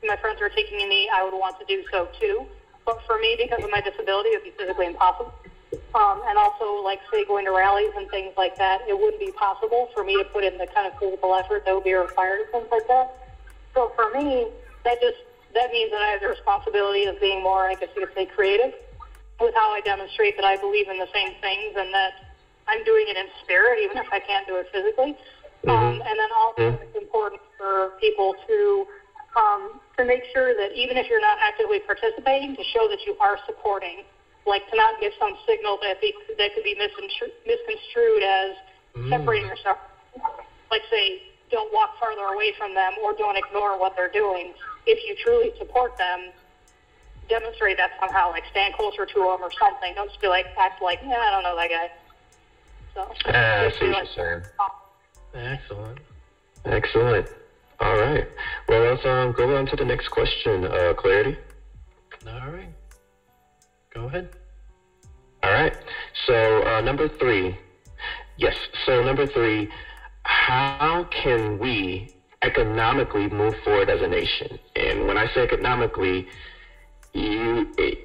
[0.00, 2.46] and my friends were taking a knee, I would want to do so too.
[2.86, 5.30] But for me, because of my disability, it would be physically impossible.
[5.94, 9.30] Um, and also, like say going to rallies and things like that, it wouldn't be
[9.32, 12.40] possible for me to put in the kind of physical effort that would be required
[12.40, 13.10] and things like that.
[13.74, 14.48] So for me,
[14.84, 15.18] that just
[15.54, 18.24] that means that I have the responsibility of being more, I guess you could say,
[18.24, 18.72] creative
[19.38, 22.14] with how I demonstrate that I believe in the same things and that
[22.68, 25.16] I'm doing it in spirit, even if I can't do it physically.
[25.64, 25.70] Mm-hmm.
[25.70, 28.86] Um, and then also, it's important for people to
[29.36, 33.16] um, to make sure that even if you're not actively participating, to show that you
[33.20, 34.04] are supporting,
[34.46, 38.56] like to not give some signal that be, that could be misconstru- misconstrued as
[39.08, 39.78] separating yourself.
[40.70, 44.52] Like say, don't walk farther away from them or don't ignore what they're doing.
[44.86, 46.32] If you truly support them,
[47.28, 49.94] demonstrate that somehow, like stand closer to them or something.
[49.94, 51.90] Don't just be like act like, yeah, I don't know that guy.
[52.94, 54.42] So Ah, I see what like, you're saying.
[55.34, 55.98] Excellent.
[56.64, 57.26] Excellent.
[57.80, 58.26] All right.
[58.68, 61.36] Well, let's um, go on to the next question, uh, Clarity.
[62.26, 62.72] All right.
[63.94, 64.28] Go ahead.
[65.42, 65.74] All right.
[66.26, 67.56] So, uh, number three.
[68.36, 68.54] Yes.
[68.86, 69.68] So, number three,
[70.24, 72.08] how can we
[72.42, 74.58] economically move forward as a nation?
[74.76, 76.26] And when I say economically,
[77.12, 77.98] you it,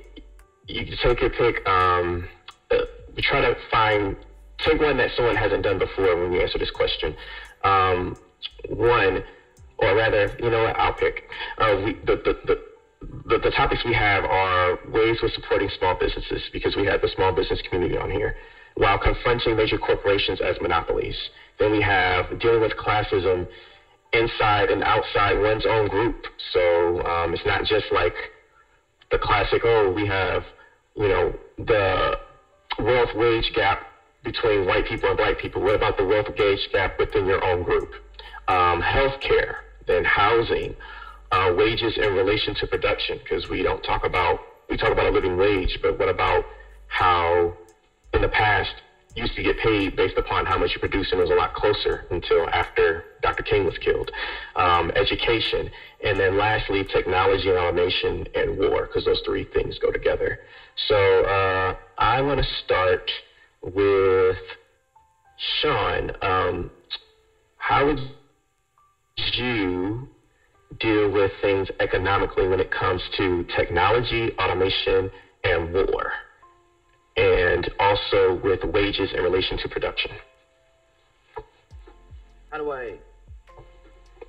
[0.67, 1.67] you take your pick.
[1.67, 2.27] Um,
[2.71, 2.77] uh,
[3.15, 4.15] we try to find
[4.59, 7.15] take one that someone hasn't done before when you answer this question.
[7.63, 8.17] Um,
[8.69, 9.23] one,
[9.77, 10.79] or rather, you know what?
[10.79, 11.29] I'll pick.
[11.57, 12.61] Uh, we, the, the, the
[13.01, 17.09] the, the topics we have are ways of supporting small businesses because we have the
[17.09, 18.35] small business community on here
[18.75, 21.15] while confronting major corporations as monopolies.
[21.59, 23.47] Then we have dealing with classism
[24.13, 26.25] inside and outside one's own group.
[26.53, 28.13] So um, it's not just like
[29.11, 30.43] the classic, oh, we have,
[30.95, 32.17] you know, the
[32.79, 33.86] wealth wage gap
[34.23, 35.61] between white people and black people.
[35.61, 37.93] What about the wealth wage gap within your own group?
[38.47, 40.75] Um, healthcare, then housing,
[41.31, 45.11] uh, wages in relation to production, because we don't talk about, we talk about a
[45.11, 46.45] living wage, but what about
[46.87, 47.55] how
[48.13, 48.73] in the past
[49.15, 51.35] you used to get paid based upon how much you produce and it was a
[51.35, 53.43] lot closer until after Dr.
[53.43, 54.11] King was killed.
[54.55, 55.71] Um, education,
[56.03, 60.37] and then lastly, technology and automation and war, because those three things go together.
[60.87, 63.11] So uh, I want to start
[63.61, 64.37] with
[65.61, 66.11] Sean.
[66.21, 66.71] Um,
[67.57, 67.99] how would
[69.33, 70.07] you
[70.79, 75.09] deal with things economically when it comes to technology, automation,
[75.43, 76.11] and war?
[77.15, 80.11] And also with wages in relation to production.
[82.51, 82.99] How do I?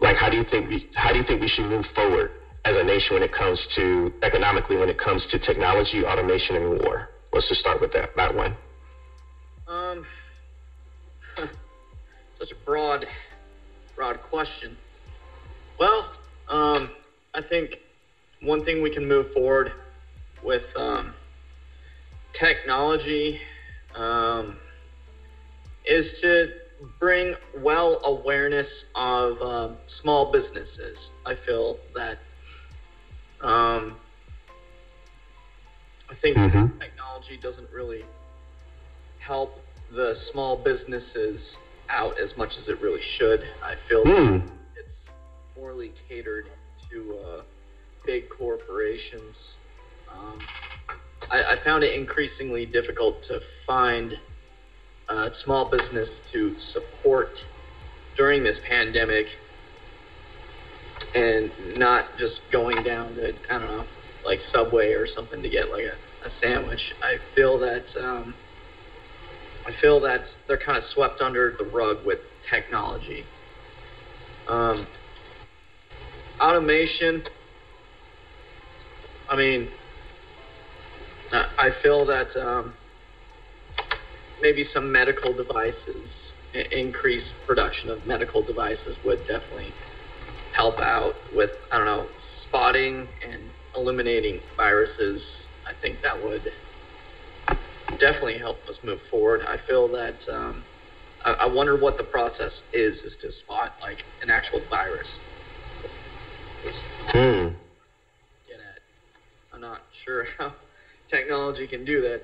[0.00, 2.30] Like, how do you think we, how do you think we should move forward
[2.64, 6.80] as a nation when it comes to economically, when it comes to technology, automation, and
[6.80, 7.08] war?
[7.32, 8.56] Let's just start with that, that one.
[9.68, 10.06] Um,
[12.38, 13.06] such a broad,
[13.94, 14.76] broad question.
[15.78, 16.10] Well,
[16.48, 16.90] um,
[17.34, 17.76] I think
[18.40, 19.72] one thing we can move forward
[20.42, 21.12] with um,
[22.38, 23.38] technology
[23.94, 24.56] um,
[25.84, 26.48] is to
[27.00, 30.96] bring well awareness of um, small businesses.
[31.26, 32.18] I feel that
[33.40, 33.96] um,
[36.10, 36.70] I think Mhm.
[36.80, 38.04] technology doesn't really
[39.28, 39.50] help
[39.94, 41.38] the small businesses
[41.90, 43.42] out as much as it really should.
[43.62, 44.36] I feel Hmm.
[44.74, 44.88] it's
[45.54, 46.48] poorly catered
[46.90, 47.42] to uh,
[48.06, 49.36] big corporations.
[50.10, 50.38] Um,
[51.30, 54.14] I, I found it increasingly difficult to find
[55.10, 57.28] uh, small business to support
[58.16, 59.26] during this pandemic
[61.14, 63.84] and not just going down to, I don't know,
[64.24, 66.80] like Subway or something to get like a, a sandwich.
[67.02, 68.34] I feel that um,
[69.68, 73.26] I feel that they're kind of swept under the rug with technology.
[74.48, 74.86] Um,
[76.40, 77.22] automation.
[79.28, 79.68] I mean,
[81.32, 82.72] I feel that um,
[84.40, 86.08] maybe some medical devices,
[86.72, 89.74] increased production of medical devices would definitely
[90.54, 92.08] help out with, I don't know,
[92.48, 93.42] spotting and
[93.76, 95.20] eliminating viruses.
[95.66, 96.50] I think that would
[97.98, 99.42] definitely help us move forward.
[99.42, 100.64] I feel that um,
[101.24, 105.06] I, I wonder what the process is, is to spot like an actual virus.
[107.12, 107.48] Hmm.
[109.58, 110.54] I'm not sure how
[111.10, 112.22] technology can do that.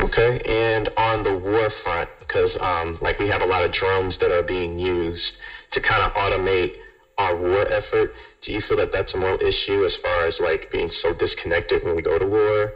[0.00, 4.14] Okay, and on the war front, because um, like we have a lot of drones
[4.20, 5.32] that are being used
[5.72, 6.70] to kind of automate
[7.18, 8.12] our war effort.
[8.44, 11.84] Do you feel that that's a moral issue as far as like being so disconnected
[11.84, 12.72] when we go to war,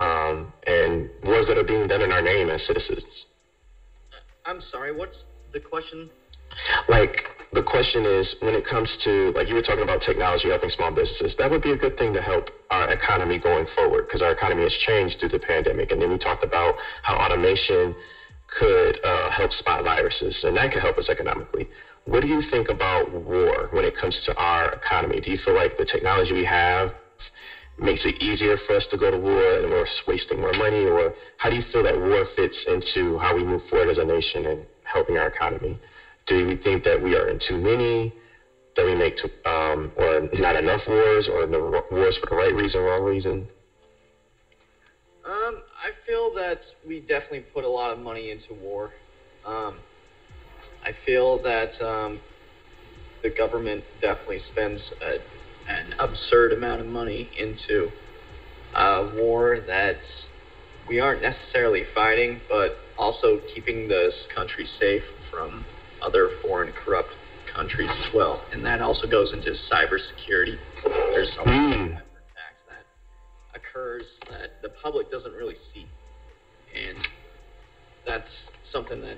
[0.00, 3.04] um, and wars that are being done in our name as citizens?
[4.44, 4.92] I'm sorry.
[4.92, 5.16] What's
[5.52, 6.10] the question?
[6.88, 10.70] Like the question is, when it comes to like you were talking about technology helping
[10.70, 14.22] small businesses, that would be a good thing to help our economy going forward because
[14.22, 15.90] our economy has changed through the pandemic.
[15.90, 17.94] And then we talked about how automation
[18.58, 21.68] could uh, help spot viruses, and that could help us economically.
[22.04, 25.20] What do you think about war when it comes to our economy?
[25.20, 26.92] Do you feel like the technology we have
[27.78, 31.12] makes it easier for us to go to war and we're wasting more money, or
[31.38, 34.46] how do you feel that war fits into how we move forward as a nation
[34.46, 35.78] and helping our economy?
[36.26, 38.12] Do we think that we are in too many?
[38.76, 42.54] That we make, too, um, or not enough wars, or the wars for the right
[42.54, 43.48] reason, or wrong reason?
[45.24, 48.90] Um, I feel that we definitely put a lot of money into war.
[49.44, 49.80] Um,
[50.84, 52.20] I feel that um,
[53.22, 55.18] the government definitely spends a,
[55.70, 57.90] an absurd amount of money into
[58.74, 59.96] a war that
[60.86, 65.64] we aren't necessarily fighting, but also keeping this country safe from
[66.02, 67.10] other foreign corrupt
[67.54, 68.42] countries as well.
[68.52, 70.58] And that also goes into cybersecurity.
[70.84, 72.84] There's a lot of attacks that
[73.54, 75.86] occurs that the public doesn't really see.
[76.74, 76.98] And
[78.04, 78.28] that's
[78.70, 79.16] something that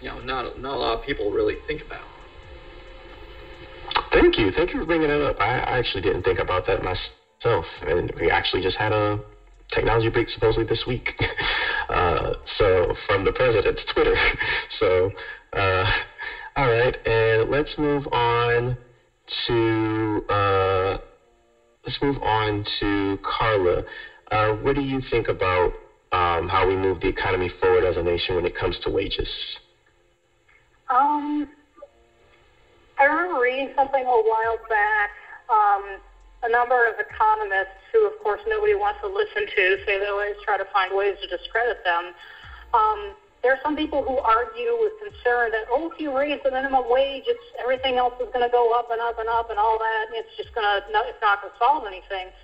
[0.00, 2.06] you know not not a lot of people really think about.
[4.12, 4.50] Thank you.
[4.50, 5.36] Thank you for bringing that up.
[5.38, 7.64] I, I actually didn't think about that myself.
[7.82, 9.20] And we actually just had a
[9.72, 11.12] technology break supposedly this week.
[11.88, 14.14] Uh, so from the president's Twitter.
[14.78, 15.10] So,
[15.54, 15.90] uh,
[16.54, 16.94] all right.
[17.06, 18.76] And let's move on
[19.46, 20.98] to, uh,
[21.86, 23.82] let's move on to Carla.
[24.30, 25.72] Uh, what do you think about
[26.12, 29.28] um, how we move the economy forward as a nation when it comes to wages?
[30.90, 31.48] Um,
[32.98, 35.10] I remember reading something a while back.
[35.48, 36.00] Um,
[36.42, 40.36] a number of economists, who of course nobody wants to listen to, say they always
[40.44, 42.14] try to find ways to discredit them.
[42.72, 46.50] Um, there are some people who argue with concern that, oh, if you raise the
[46.50, 49.58] minimum wage, it's everything else is going to go up and up and up and
[49.58, 50.06] all that.
[50.10, 52.34] And it's just going to, it's not going to solve anything.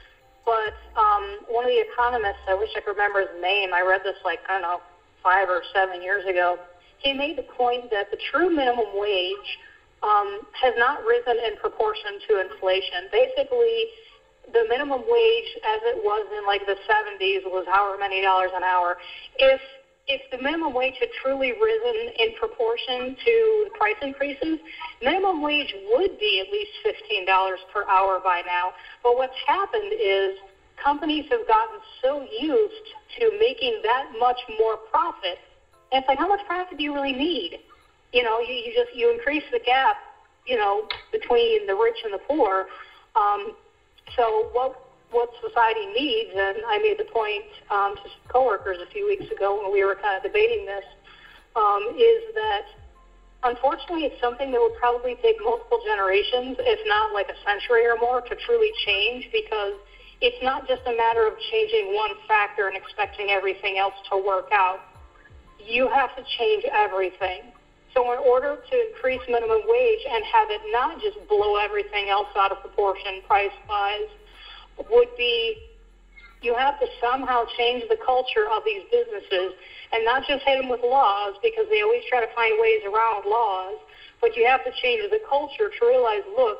[0.47, 3.75] But um, one of the economists, I wish I could remember his name.
[3.75, 4.81] I read this like I don't know
[5.23, 6.59] five or seven years ago.
[6.99, 9.59] He made the point that the true minimum wage
[10.03, 13.09] um, has not risen in proportion to inflation.
[13.11, 13.87] Basically,
[14.53, 18.63] the minimum wage, as it was in like the 70s, was however many dollars an
[18.63, 18.97] hour.
[19.39, 19.61] If
[20.07, 24.59] if the minimum wage had truly risen in proportion to price increases,
[25.01, 28.75] minimum wage would be at least $15 per hour by now.
[29.03, 30.37] But what's happened is
[30.83, 32.75] companies have gotten so used
[33.19, 35.39] to making that much more profit.
[35.93, 37.59] And it's like, how much profit do you really need?
[38.13, 39.97] You know, you, you just you increase the gap,
[40.47, 42.67] you know, between the rich and the poor.
[43.17, 43.55] Um,
[44.17, 48.91] so what what society needs, and I made the point um, to some coworkers a
[48.91, 50.85] few weeks ago when we were kind of debating this,
[51.55, 52.67] um, is that
[53.45, 57.97] unfortunately it's something that would probably take multiple generations, if not like a century or
[57.97, 59.75] more, to truly change because
[60.21, 64.49] it's not just a matter of changing one factor and expecting everything else to work
[64.53, 64.81] out.
[65.67, 67.53] You have to change everything.
[67.95, 72.29] So in order to increase minimum wage and have it not just blow everything else
[72.37, 74.11] out of proportion price-wise,
[74.91, 75.57] would be
[76.43, 79.55] you have to somehow change the culture of these businesses
[79.93, 83.25] and not just hit them with laws because they always try to find ways around
[83.25, 83.77] laws,
[84.21, 86.59] but you have to change the culture to realize, look,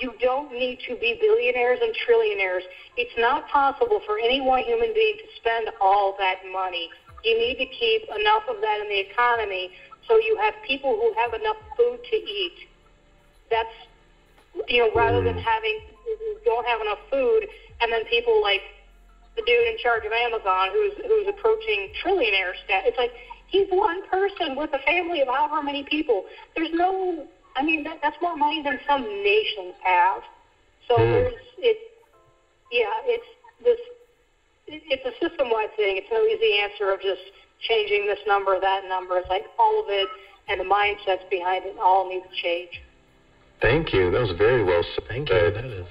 [0.00, 2.62] you don't need to be billionaires and trillionaires.
[2.96, 6.90] It's not possible for any one human being to spend all that money.
[7.24, 9.70] You need to keep enough of that in the economy
[10.06, 12.52] so you have people who have enough food to eat.
[13.50, 13.70] That's,
[14.68, 17.48] you know, rather than having who don't have enough food,
[17.80, 18.62] and then people like
[19.36, 22.88] the dude in charge of Amazon who's who's approaching trillionaire status.
[22.90, 23.12] It's like
[23.46, 26.24] he's one person with a family of however many people.
[26.54, 30.22] There's no, I mean, that, that's more money than some nations have.
[30.88, 31.10] So Mm.
[31.10, 31.78] there's it,
[32.70, 33.26] yeah, it's
[33.62, 33.78] this.
[34.66, 35.96] It- It's a system-wide thing.
[35.96, 37.22] It's no easy answer of just
[37.60, 39.18] changing this number, that number.
[39.18, 40.08] It's like all of it
[40.48, 42.80] and the mindsets behind it all need to change.
[43.60, 44.10] Thank you.
[44.10, 45.04] That was very well said.
[45.08, 45.50] Thank you.
[45.50, 45.86] That is.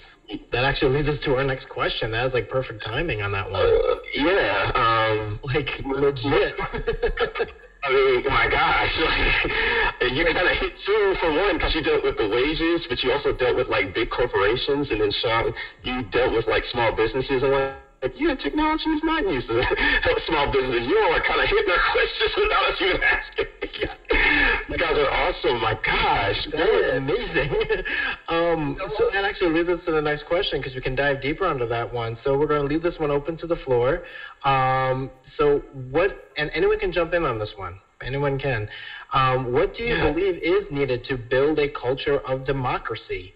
[0.51, 2.11] That actually leads us to our next question.
[2.11, 3.61] That was like perfect timing on that one.
[3.61, 4.71] Uh, yeah.
[4.73, 6.55] Um, Like legit.
[7.86, 8.89] I mean, my gosh,
[10.01, 13.03] like, you kind of hit two for one because you dealt with the wages, but
[13.03, 15.53] you also dealt with like big corporations, and then Sean,
[15.84, 17.84] you dealt with like small businesses and what.
[18.01, 19.61] Like, yeah, technology is not used to
[20.03, 20.85] help small businesses.
[20.87, 23.45] You all are kind of hitting our questions without us even asking.
[24.69, 25.61] you guys are awesome.
[25.61, 27.83] My gosh, That was amazing.
[28.27, 31.49] um, so that actually leads us to the next question because we can dive deeper
[31.49, 32.17] into that one.
[32.23, 34.01] So we're going to leave this one open to the floor.
[34.43, 37.79] Um, so what, and anyone can jump in on this one.
[38.01, 38.67] Anyone can.
[39.13, 40.11] Um, what do you Yeah.
[40.11, 43.33] believe is needed to build a culture of democracy?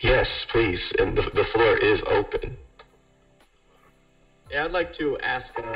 [0.00, 0.78] Yes, please.
[0.98, 2.56] And the, the floor is open.
[4.50, 5.72] Yeah, I'd like to ask uh,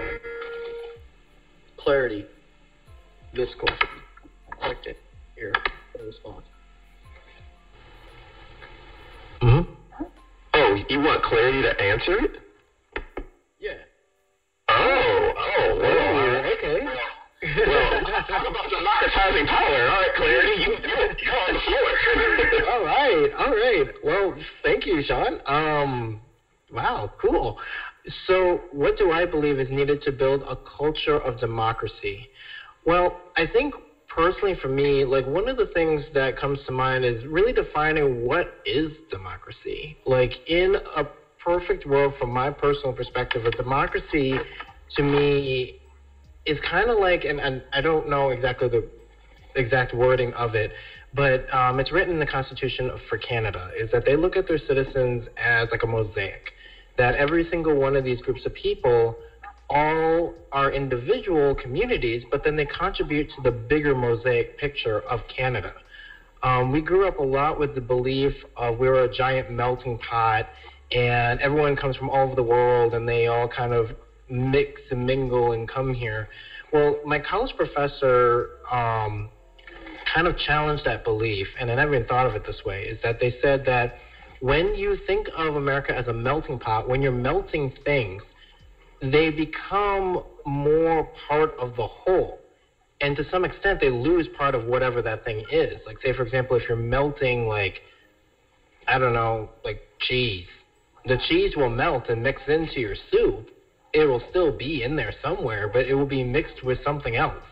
[1.76, 2.24] clarity.
[3.34, 3.88] this question.
[4.60, 4.94] I'd like to
[5.34, 5.52] hear
[6.04, 6.44] response.
[9.40, 9.60] hmm
[10.54, 12.36] Oh, you want clarity to answer it?
[13.58, 13.72] Yeah.
[14.68, 16.84] Oh, oh, well, okay.
[17.66, 17.90] well,
[18.28, 19.88] talk about democratizing power.
[19.88, 22.68] All right, clarity, you, you're on the floor.
[22.70, 23.88] all right, all right.
[24.02, 25.40] Well, thank you, Sean.
[25.46, 26.20] Um,
[26.70, 27.56] wow, cool.
[28.26, 32.28] So, what do I believe is needed to build a culture of democracy?
[32.84, 33.74] Well, I think
[34.08, 38.24] personally for me, like one of the things that comes to mind is really defining
[38.24, 39.96] what is democracy.
[40.04, 41.04] Like in a
[41.42, 44.34] perfect world, from my personal perspective, a democracy
[44.96, 45.74] to me
[46.44, 48.84] is kind of like, and, and I don't know exactly the
[49.54, 50.72] exact wording of it,
[51.14, 54.58] but um, it's written in the Constitution for Canada, is that they look at their
[54.58, 56.51] citizens as like a mosaic,
[56.96, 59.16] that every single one of these groups of people
[59.70, 65.72] all are individual communities, but then they contribute to the bigger mosaic picture of Canada.
[66.42, 69.98] Um, we grew up a lot with the belief of we were a giant melting
[69.98, 70.48] pot
[70.90, 73.90] and everyone comes from all over the world and they all kind of
[74.28, 76.28] mix and mingle and come here.
[76.72, 79.30] Well, my college professor um,
[80.12, 82.98] kind of challenged that belief, and I never even thought of it this way, is
[83.02, 83.98] that they said that
[84.42, 88.20] when you think of America as a melting pot, when you're melting things,
[89.00, 92.40] they become more part of the whole.
[93.00, 95.78] And to some extent, they lose part of whatever that thing is.
[95.86, 97.82] Like, say, for example, if you're melting, like,
[98.88, 100.48] I don't know, like cheese,
[101.04, 103.48] the cheese will melt and mix into your soup.
[103.92, 107.44] It will still be in there somewhere, but it will be mixed with something else.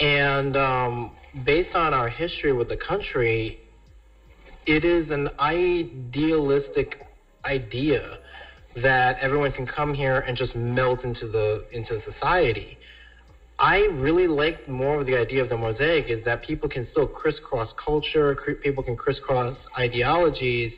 [0.00, 1.12] And um,
[1.44, 3.60] based on our history with the country,
[4.66, 7.06] it is an idealistic
[7.44, 8.18] idea
[8.76, 12.76] that everyone can come here and just melt into the into society.
[13.58, 17.06] I really like more of the idea of the mosaic is that people can still
[17.06, 20.72] crisscross culture, people can crisscross ideologies,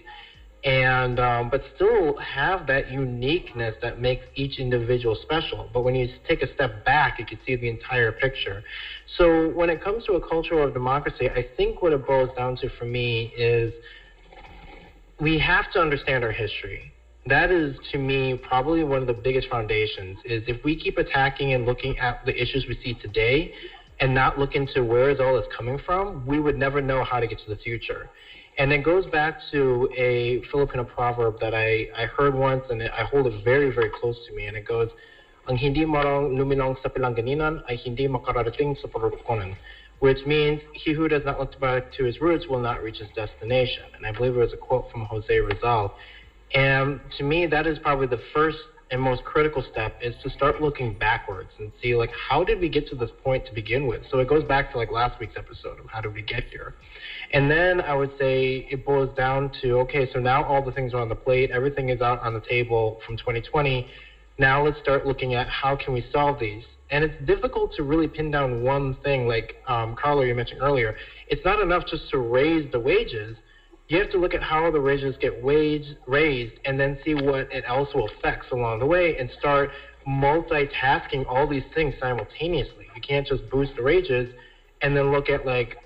[0.64, 5.70] and um, but still have that uniqueness that makes each individual special.
[5.72, 8.62] But when you take a step back, you can see the entire picture.
[9.16, 12.56] So when it comes to a culture of democracy, I think what it boils down
[12.56, 13.72] to for me is
[15.20, 16.92] we have to understand our history
[17.26, 21.52] that is to me probably one of the biggest foundations is if we keep attacking
[21.52, 23.52] and looking at the issues we see today
[24.00, 27.20] and not look into where is all this coming from we would never know how
[27.20, 28.08] to get to the future
[28.58, 33.04] and it goes back to a filipino proverb that i, I heard once and i
[33.04, 34.90] hold it very very close to me and it goes
[35.48, 39.56] ang hindi marang luminong sa pinanggalingan ay hindi makararating sa pagkukunan
[39.98, 43.08] which means he who does not look back to his roots will not reach his
[43.16, 45.94] destination and i believe it was a quote from jose rizal
[46.54, 48.58] and to me, that is probably the first
[48.90, 52.70] and most critical step is to start looking backwards and see like how did we
[52.70, 54.00] get to this point to begin with.
[54.10, 56.74] So it goes back to like last week's episode of how did we get here.
[57.32, 60.94] And then I would say it boils down to okay, so now all the things
[60.94, 63.86] are on the plate, everything is out on the table from 2020.
[64.38, 66.64] Now let's start looking at how can we solve these.
[66.90, 70.96] And it's difficult to really pin down one thing, like um, Carlo you mentioned earlier.
[71.26, 73.36] It's not enough just to raise the wages
[73.88, 77.50] you have to look at how the wages get wage, raised and then see what
[77.50, 79.70] it also affects along the way and start
[80.06, 82.86] multitasking all these things simultaneously.
[82.94, 84.34] You can't just boost the wages
[84.82, 85.78] and then look at like,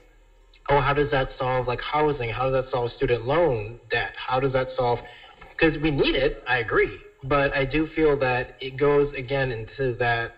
[0.69, 2.31] oh, how does that solve like housing?
[2.31, 4.15] How does that solve student loan debt?
[4.17, 4.99] How does that solve?
[5.51, 9.95] Because we need it, I agree, but I do feel that it goes again into
[9.99, 10.33] that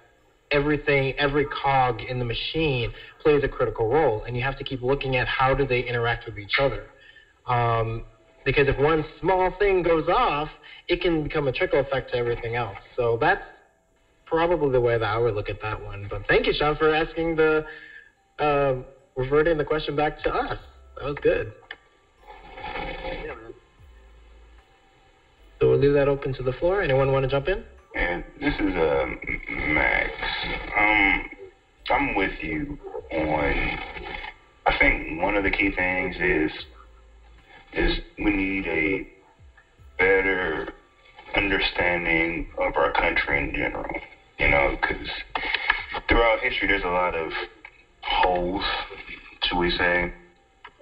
[0.50, 4.82] everything, every cog in the machine plays a critical role, and you have to keep
[4.82, 6.84] looking at how do they interact with each other.
[7.46, 8.04] Um,
[8.44, 10.48] because if one small thing goes off,
[10.88, 12.76] it can become a trickle effect to everything else.
[12.96, 13.42] So that's
[14.26, 16.06] probably the way that I would look at that one.
[16.10, 17.64] But thank you, Sean, for asking the
[18.38, 18.74] uh,
[19.16, 20.58] reverting the question back to us.
[20.96, 21.52] That was good.
[22.56, 23.34] Yeah.
[25.60, 26.82] So we'll leave that open to the floor.
[26.82, 27.64] Anyone want to jump in?
[27.94, 29.06] And this is uh,
[29.68, 30.10] Max.
[30.76, 31.28] Um,
[31.90, 32.78] I'm with you
[33.12, 33.78] on.
[34.66, 36.50] I think one of the key things is
[37.72, 39.06] is we need a
[39.98, 40.72] better
[41.36, 43.92] understanding of our country in general.
[44.38, 45.08] You know, because
[46.08, 47.32] throughout history, there's a lot of
[48.02, 48.64] holes,
[49.46, 50.10] should we say,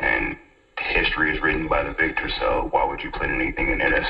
[0.00, 0.34] and
[0.78, 2.28] history is written by the victor.
[2.38, 4.04] So why would you put anything in it?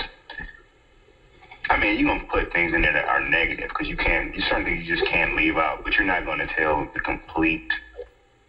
[1.70, 4.34] I mean, you're gonna put things in there that are negative because you can't.
[4.34, 7.62] You certain things you just can't leave out, but you're not to tell the complete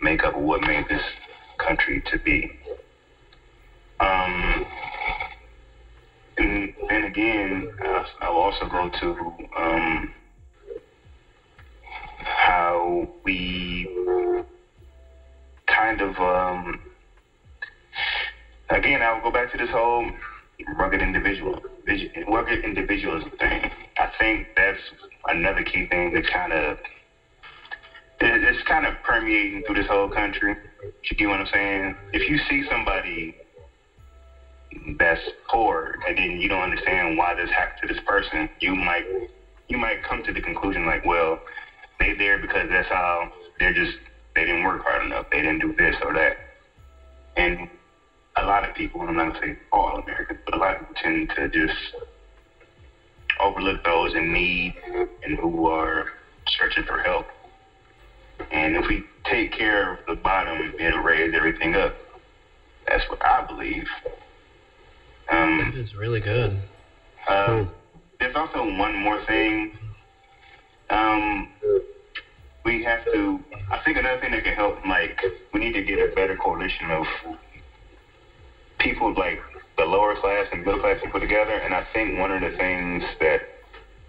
[0.02, 1.02] makeup of what made this
[1.58, 2.50] country to be.
[4.00, 4.66] Um,
[6.38, 10.10] and then again, uh, I'll also go to um,
[12.26, 13.88] how we
[15.68, 16.76] kind of um,
[18.70, 20.10] again, I will go back to this whole
[20.76, 21.58] rugged individual,
[22.28, 23.70] rugged individualism thing.
[23.98, 24.80] I think that's
[25.28, 26.78] another key thing that's kind of
[28.20, 30.56] it's kind of permeating through this whole country.
[30.82, 31.96] You get what I'm saying?
[32.14, 33.36] If you see somebody
[34.98, 39.04] that's poor and then you don't understand why this happened to this person, you might
[39.68, 41.40] you might come to the conclusion like, well,
[42.00, 43.98] they're there because that's how they're just
[44.36, 46.38] they didn't work hard enough, they didn't do this or that.
[47.36, 47.68] And
[48.38, 50.80] a lot of people, and I'm not gonna say all Americans, but a lot of
[50.80, 51.78] people tend to just
[53.40, 54.74] overlook those in need
[55.24, 56.06] and who are
[56.48, 57.26] searching for help.
[58.52, 61.94] And if we take care of the bottom, it'll raise everything up.
[62.88, 63.86] That's what I believe.
[65.32, 66.60] Um, is really good.
[67.28, 67.66] Uh,
[68.20, 69.72] there's also one more thing.
[70.90, 71.48] Um,
[72.64, 73.42] we have to.
[73.72, 75.20] I think another thing that can help, like,
[75.54, 77.06] we need to get a better coalition of
[78.80, 79.40] people like
[79.78, 81.58] the lower class and middle class people together.
[81.58, 83.40] And I think one of the things that,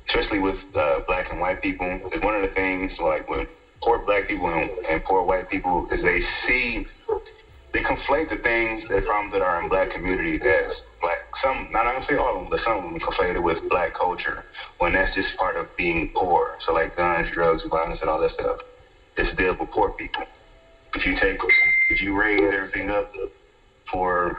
[0.09, 3.49] especially with uh, black and white people, is one of the things like with
[3.83, 6.87] poor black people and, and poor white people is they see
[7.75, 11.19] they conflate the things, the problems that are in black communities as black.
[11.43, 14.45] Some, not gonna say all of them, but some of them conflated with black culture
[14.79, 16.57] when that's just part of being poor.
[16.65, 18.59] So like guns, drugs, violence, and all that stuff.
[19.17, 20.23] It's deal with poor people.
[20.95, 21.39] If you take,
[21.91, 23.11] if you raise everything up
[23.91, 24.37] for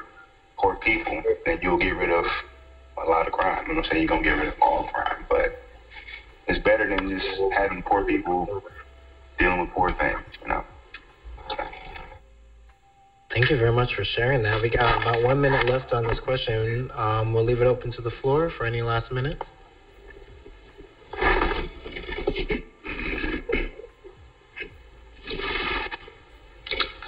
[0.57, 2.23] poor people, then you'll get rid of
[3.05, 3.65] a lot of crime.
[3.67, 5.51] You know what I'm not saying you're gonna get rid of all crime, but
[6.47, 8.63] it's better than just having poor people
[9.37, 10.63] dealing with poor things, you know.
[13.31, 14.61] Thank you very much for sharing that.
[14.61, 16.89] We got about one minute left on this question.
[16.93, 19.41] Um, we'll leave it open to the floor for any last minute.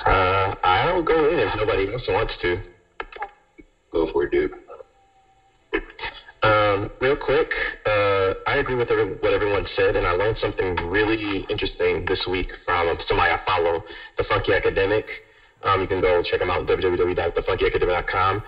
[0.06, 2.62] Uh, I'll go in if nobody else wants to.
[3.92, 4.52] Go for it, dude.
[6.44, 7.50] Um, real quick,
[7.86, 12.26] uh, I agree with every, what everyone said, and I learned something really interesting this
[12.30, 13.84] week from somebody I follow,
[14.18, 15.06] the Funky Academic.
[15.64, 18.44] Um, you can go check them out at www.thefunkyacademic.com.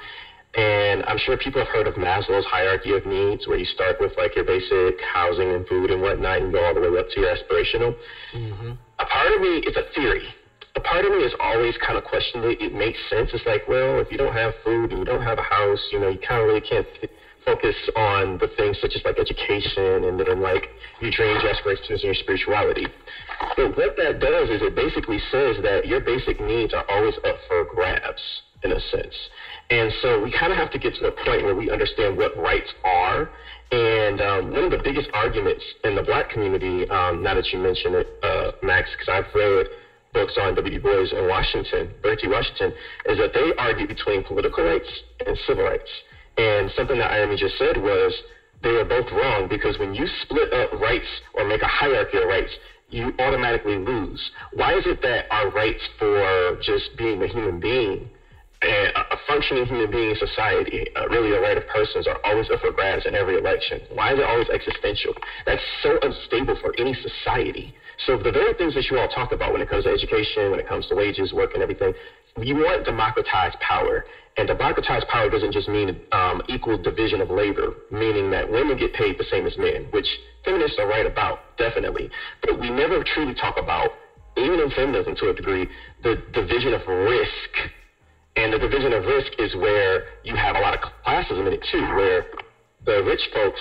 [0.56, 4.14] And I'm sure people have heard of Maslow's hierarchy of needs, where you start with
[4.18, 7.20] like your basic housing and food and whatnot, and go all the way up to
[7.22, 7.96] your aspirational.
[8.34, 8.72] Mm-hmm.
[8.98, 10.28] A part of me, is a theory.
[10.76, 12.62] A part of me is always kind of questioning it.
[12.62, 13.30] It makes sense.
[13.34, 16.00] It's like, well, if you don't have food and you don't have a house, you
[16.00, 17.12] know, you kind of really can't th-
[17.46, 20.70] focus on the things such as like education and then like
[21.02, 22.88] your dreams, aspirations, and your spirituality.
[23.56, 27.38] But what that does is it basically says that your basic needs are always up
[27.48, 28.22] for grabs
[28.64, 29.16] in a sense.
[29.70, 32.36] And so we kind of have to get to the point where we understand what
[32.38, 33.30] rights are.
[33.72, 37.60] And um, one of the biggest arguments in the black community, um, now that you
[37.60, 39.68] mention it, uh, Max, because I've read
[40.12, 40.74] books on W.
[40.74, 42.28] Du Bois and Washington, T.
[42.28, 42.74] Washington,
[43.06, 44.90] is that they argue between political rights
[45.26, 45.90] and civil rights.
[46.40, 48.14] And something that Irony just said was
[48.62, 52.28] they are both wrong because when you split up rights or make a hierarchy of
[52.28, 52.52] rights,
[52.88, 54.22] you automatically lose.
[54.54, 58.10] Why is it that our rights for just being a human being
[58.62, 62.60] a functioning human being in society, uh, really a right of persons, are always up
[62.60, 63.82] for grabs in every election?
[63.90, 65.14] Why is it always existential?
[65.46, 67.74] That's so unstable for any society.
[68.06, 70.60] So the very things that you all talk about when it comes to education, when
[70.60, 71.94] it comes to wages, work, and everything,
[72.38, 74.06] you want democratized power.
[74.38, 78.94] And democratized power doesn't just mean um, equal division of labor, meaning that women get
[78.94, 80.08] paid the same as men, which
[80.46, 82.10] feminists are right about, definitely.
[82.42, 83.92] But we never truly talk about,
[84.38, 85.68] even in feminism to a degree,
[86.04, 87.74] the division of risk.
[88.38, 91.66] And the division of risk is where you have a lot of classism in it
[91.70, 92.26] too, where
[92.86, 93.60] the rich folks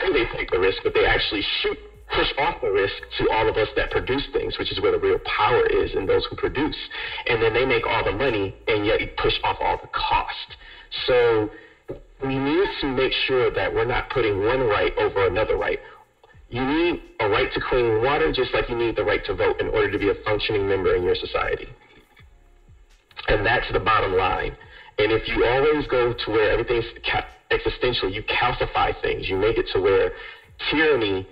[0.00, 1.78] say they take the risk, but they actually shoot
[2.12, 4.98] push off the risk to all of us that produce things, which is where the
[4.98, 6.76] real power is in those who produce.
[7.26, 10.56] And then they make all the money and yet you push off all the cost.
[11.06, 11.50] So
[12.22, 15.78] we need to make sure that we're not putting one right over another right.
[16.48, 19.60] You need a right to clean water just like you need the right to vote
[19.60, 21.68] in order to be a functioning member in your society.
[23.28, 24.56] And that's the bottom line.
[24.98, 29.28] And if you always go to where everything's ca- existential, you calcify things.
[29.28, 30.12] You make it to where
[30.70, 31.26] tyranny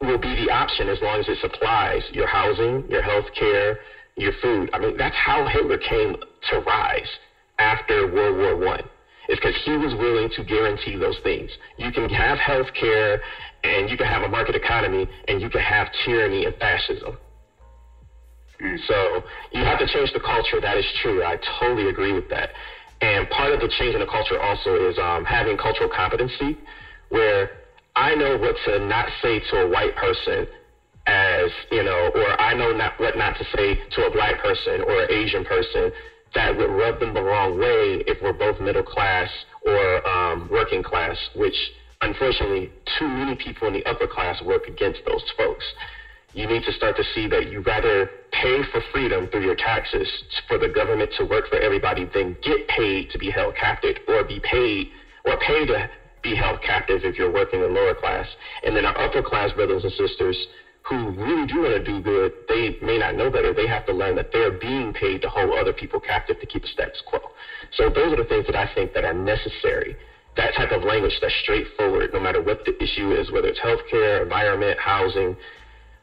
[0.00, 3.78] will be the option as long as it supplies your housing, your health care,
[4.16, 4.70] your food.
[4.72, 6.14] I mean, that's how Hitler came
[6.50, 7.08] to rise
[7.58, 8.88] after World War One.
[9.28, 11.50] It's because he was willing to guarantee those things.
[11.76, 13.20] You can have health care
[13.62, 17.16] and you can have a market economy and you can have tyranny and fascism.
[18.86, 19.22] So
[19.52, 20.60] you have to change the culture.
[20.60, 21.22] That is true.
[21.22, 22.50] I totally agree with that.
[23.00, 26.58] And part of the change in the culture also is um, having cultural competency,
[27.08, 27.59] where
[27.96, 30.46] I know what to not say to a white person
[31.06, 34.82] as, you know, or I know not what not to say to a black person
[34.82, 35.90] or an Asian person
[36.34, 39.28] that would rub them the wrong way if we're both middle class
[39.62, 41.56] or um, working class, which
[42.00, 45.64] unfortunately too many people in the upper class work against those folks.
[46.32, 50.06] You need to start to see that you rather pay for freedom through your taxes
[50.46, 54.22] for the government to work for everybody than get paid to be held captive or
[54.22, 54.86] be paid
[55.24, 55.90] or pay to
[56.22, 58.26] be held captive if you're working in lower class.
[58.64, 60.36] And then our upper class brothers and sisters
[60.82, 63.52] who really do want to do good, they may not know better.
[63.52, 66.64] They have to learn that they're being paid to hold other people captive to keep
[66.64, 67.20] a status quo.
[67.72, 69.96] So those are the things that I think that are necessary.
[70.36, 74.22] That type of language that's straightforward, no matter what the issue is, whether it's healthcare,
[74.22, 75.36] environment, housing,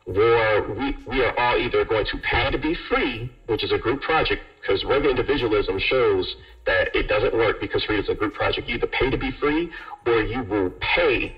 [0.08, 3.78] war, we, we are all either going to pay to be free, which is a
[3.78, 6.36] group project, because regular individualism shows
[6.66, 8.68] that it doesn't work because freedom is a group project.
[8.68, 9.70] You either pay to be free
[10.06, 11.36] or you will pay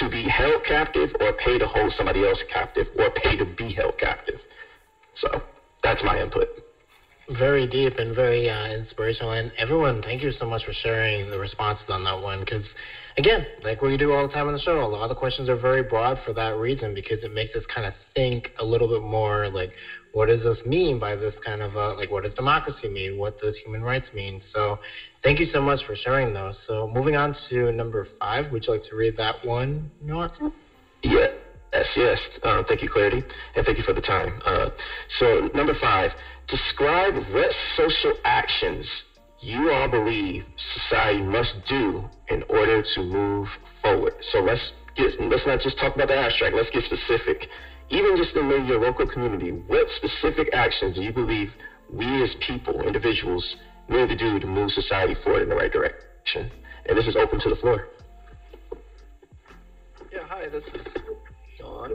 [0.00, 3.72] to be held captive or pay to hold somebody else captive or pay to be
[3.72, 4.40] held captive.
[5.20, 5.42] So
[5.82, 6.48] that's my input.
[7.38, 9.32] Very deep and very uh, inspirational.
[9.32, 12.40] And everyone, thank you so much for sharing the responses on that one.
[12.40, 12.64] Because,
[13.16, 15.48] again, like we do all the time on the show, a lot of the questions
[15.48, 18.88] are very broad for that reason because it makes us kind of think a little
[18.88, 19.70] bit more like,
[20.12, 23.18] what does this mean by this kind of, uh, like, what does democracy mean?
[23.18, 24.40] What does human rights mean?
[24.52, 24.78] So,
[25.24, 26.54] thank you so much for sharing those.
[26.68, 30.52] So, moving on to number five, would you like to read that one, Norton?
[31.02, 31.26] Yeah.
[31.72, 32.18] Yes, yes.
[32.44, 33.20] Uh, thank you, Clarity,
[33.56, 34.40] and thank you for the time.
[34.44, 34.68] Uh,
[35.18, 36.12] so, number five,
[36.46, 38.86] describe what social actions
[39.44, 43.48] you all believe society must do in order to move
[43.82, 44.14] forward.
[44.32, 46.54] So let's get let's not just talk about the abstract.
[46.54, 47.48] Let's get specific
[47.90, 51.50] even just in your local community, what specific actions do you believe
[51.90, 53.56] we as people, individuals,
[53.88, 56.50] need to do to move society forward in the right direction?
[56.86, 57.88] And this is open to the floor.
[60.12, 60.86] Yeah, hi, this is
[61.58, 61.94] John.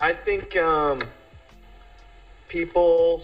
[0.00, 1.02] I think um,
[2.48, 3.22] people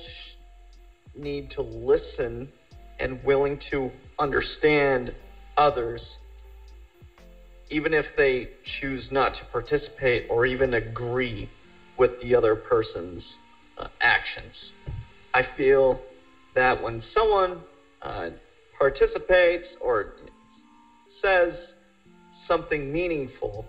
[1.17, 2.49] need to listen
[2.99, 5.13] and willing to understand
[5.57, 6.01] others
[7.71, 8.49] even if they
[8.81, 11.51] choose not to participate or even agree
[11.99, 13.23] with the other person's
[13.79, 14.53] uh, actions.
[15.35, 16.01] I feel
[16.55, 17.63] that when someone
[18.03, 18.31] uh,
[18.79, 20.13] participates or
[21.21, 21.55] says
[22.47, 23.67] something meaningful,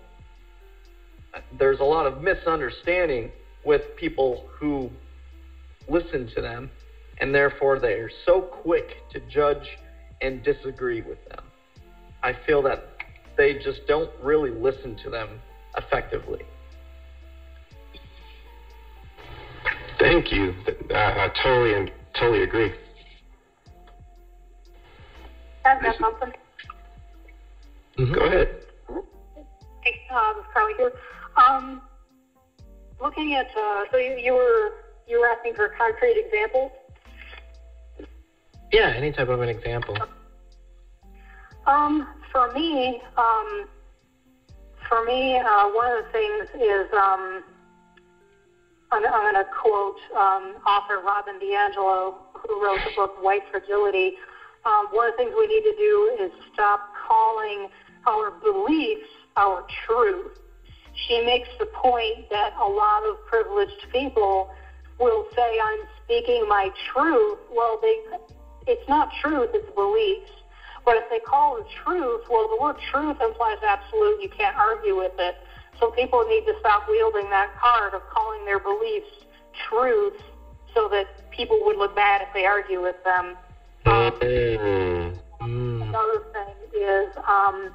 [1.58, 3.32] there's a lot of misunderstanding
[3.64, 4.90] with people who
[5.88, 6.70] listen to them,
[7.20, 9.78] and therefore they are so quick to judge
[10.20, 11.50] and disagree with them.
[12.22, 12.84] I feel that
[13.36, 15.40] they just don't really listen to them
[15.76, 16.40] effectively.
[19.98, 20.54] Thank you.
[20.90, 22.72] I, I totally and totally agree.
[25.64, 26.32] I've got something.
[27.98, 28.14] Mm-hmm.
[28.14, 28.48] Go ahead.
[29.82, 30.92] Hey, uh, this is Carly here.
[31.36, 31.82] Um,
[33.00, 34.70] looking at uh, so you, you were
[35.06, 36.70] you were asking for concrete examples.
[38.72, 39.96] Yeah, any type of an example.
[41.66, 43.66] Um, for me, um,
[44.88, 47.42] for me, uh, one of the things is um,
[48.90, 54.12] I'm, I'm going to quote um, author Robin DiAngelo, who wrote the book White Fragility.
[54.64, 57.68] Um, one of the things we need to do is stop calling
[58.06, 60.32] our beliefs our truth.
[61.06, 64.48] She makes the point that a lot of privileged people
[64.98, 67.38] will say, I'm speaking my truth.
[67.50, 67.98] Well, they,
[68.68, 70.30] it's not truth, it's beliefs.
[70.84, 74.22] But if they call it truth, well, the word truth implies absolute.
[74.22, 75.36] You can't argue with it.
[75.80, 79.10] So people need to stop wielding that card of calling their beliefs
[79.68, 80.20] truth
[80.74, 83.36] so that people would look bad if they argue with them.
[83.86, 85.82] Um, mm-hmm.
[85.82, 87.70] Another thing is um,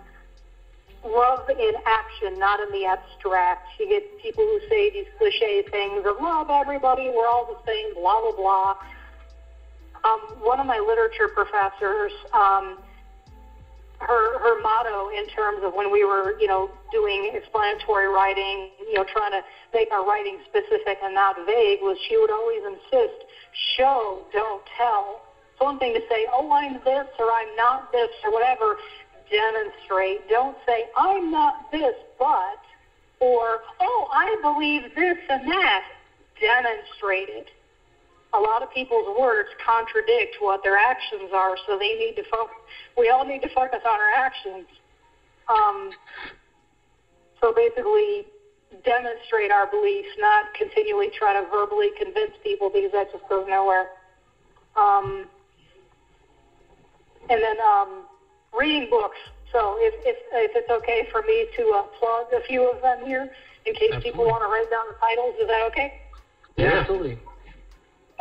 [1.05, 3.67] love in action, not in the abstract.
[3.79, 7.93] You get people who say these cliche things of love everybody, we're all the same,
[7.95, 8.75] blah, blah, blah.
[10.03, 12.77] Um, one of my literature professors, um,
[13.99, 18.93] her her motto in terms of when we were you know doing explanatory writing you
[18.93, 19.41] know trying to
[19.73, 23.25] make our writing specific and not vague was she would always insist
[23.77, 25.21] show don't tell.
[25.51, 28.77] It's one thing to say oh i'm this or i'm not this or whatever.
[29.31, 30.27] Demonstrate.
[30.27, 32.59] Don't say i'm not this but
[33.19, 35.85] or oh i believe this and that.
[36.39, 37.47] Demonstrate it
[38.33, 42.55] a lot of people's words contradict what their actions are, so they need to focus.
[42.97, 44.65] We all need to focus on our actions.
[45.47, 45.91] Um,
[47.39, 48.25] so basically,
[48.83, 53.89] demonstrate our beliefs, not continually try to verbally convince people because that just goes nowhere.
[54.75, 55.27] Um,
[57.29, 58.05] and then um,
[58.57, 59.17] reading books.
[59.51, 63.05] So if, if, if it's okay for me to uh, plug a few of them
[63.05, 63.29] here
[63.65, 66.01] in case people want to write down the titles, is that okay?
[66.57, 67.19] Yeah, absolutely.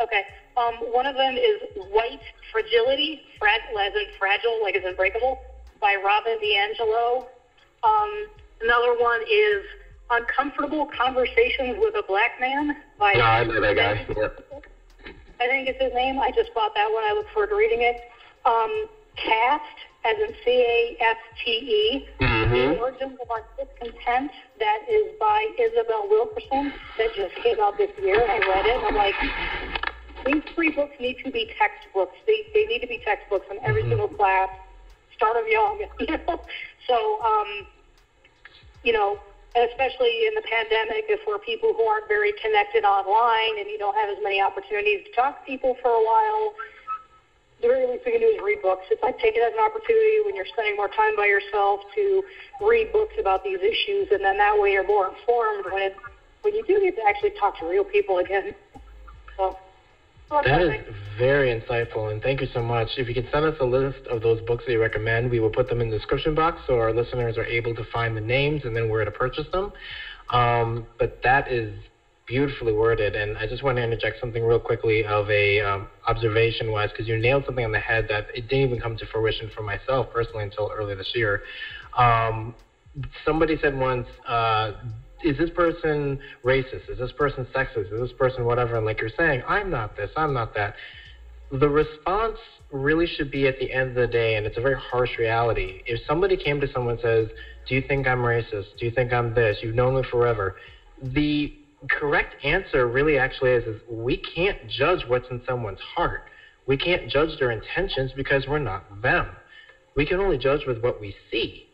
[0.01, 0.25] Okay.
[0.57, 2.21] Um, one of them is White
[2.51, 5.39] Fragility, frag- as in fragile, like as in breakable,
[5.79, 7.25] by Robin DiAngelo.
[7.83, 8.27] Um,
[8.61, 9.65] another one is
[10.09, 13.13] Uncomfortable Conversations with a Black Man by.
[13.13, 14.05] No, I know that guy.
[15.39, 16.19] I think it's his name.
[16.19, 17.03] I just bought that one.
[17.03, 17.97] I look forward to reading it.
[18.45, 18.85] Um,
[19.15, 19.61] Caste,
[20.05, 20.61] as in C
[20.99, 22.03] A S T E.
[22.19, 22.81] The Mm-hmm.
[22.81, 24.29] Origins of Our Discontent.
[24.59, 26.73] That is by Isabel Wilkerson.
[26.97, 28.21] That just came out this year.
[28.29, 28.83] I read it.
[28.83, 29.15] I'm like,
[30.25, 32.15] these three books need to be textbooks.
[32.25, 34.49] They, they need to be textbooks in every single class.
[35.15, 35.85] Start them young.
[35.99, 36.41] You know?
[36.87, 37.67] So, um,
[38.83, 39.19] you know,
[39.55, 43.95] especially in the pandemic, if we're people who aren't very connected online and you don't
[43.95, 46.53] have as many opportunities to talk to people for a while,
[47.61, 48.85] the very least we can do is read books.
[48.91, 52.23] It's like take it as an opportunity when you're spending more time by yourself to
[52.59, 55.95] read books about these issues, and then that way you're more informed when it,
[56.41, 58.53] when you do get to actually talk to real people again.
[59.37, 59.57] So,
[60.41, 60.83] That my
[61.17, 62.89] very insightful, and thank you so much.
[62.97, 65.51] If you can send us a list of those books that you recommend, we will
[65.51, 68.61] put them in the description box so our listeners are able to find the names
[68.63, 69.71] and then where to purchase them.
[70.29, 71.71] Um, but that is
[72.25, 76.89] beautifully worded, and I just want to interject something real quickly of a um, observation-wise,
[76.89, 79.61] because you nailed something on the head that it didn't even come to fruition for
[79.61, 81.41] myself personally until earlier this year.
[81.95, 82.55] Um,
[83.25, 84.71] somebody said once, uh,
[85.23, 86.89] is this person racist?
[86.89, 87.91] Is this person sexist?
[87.91, 88.75] Is this person whatever?
[88.75, 90.75] And like you're saying, I'm not this, I'm not that.
[91.51, 92.37] The response
[92.71, 95.81] really should be at the end of the day, and it's a very harsh reality.
[95.85, 97.27] If somebody came to someone and says,
[97.67, 98.65] Do you think I'm racist?
[98.77, 99.57] Do you think I'm this?
[99.61, 100.55] You've known me forever.
[101.01, 101.53] The
[101.89, 106.23] correct answer really actually is, is we can't judge what's in someone's heart.
[106.65, 109.27] We can't judge their intentions because we're not them.
[109.95, 111.67] We can only judge with what we see.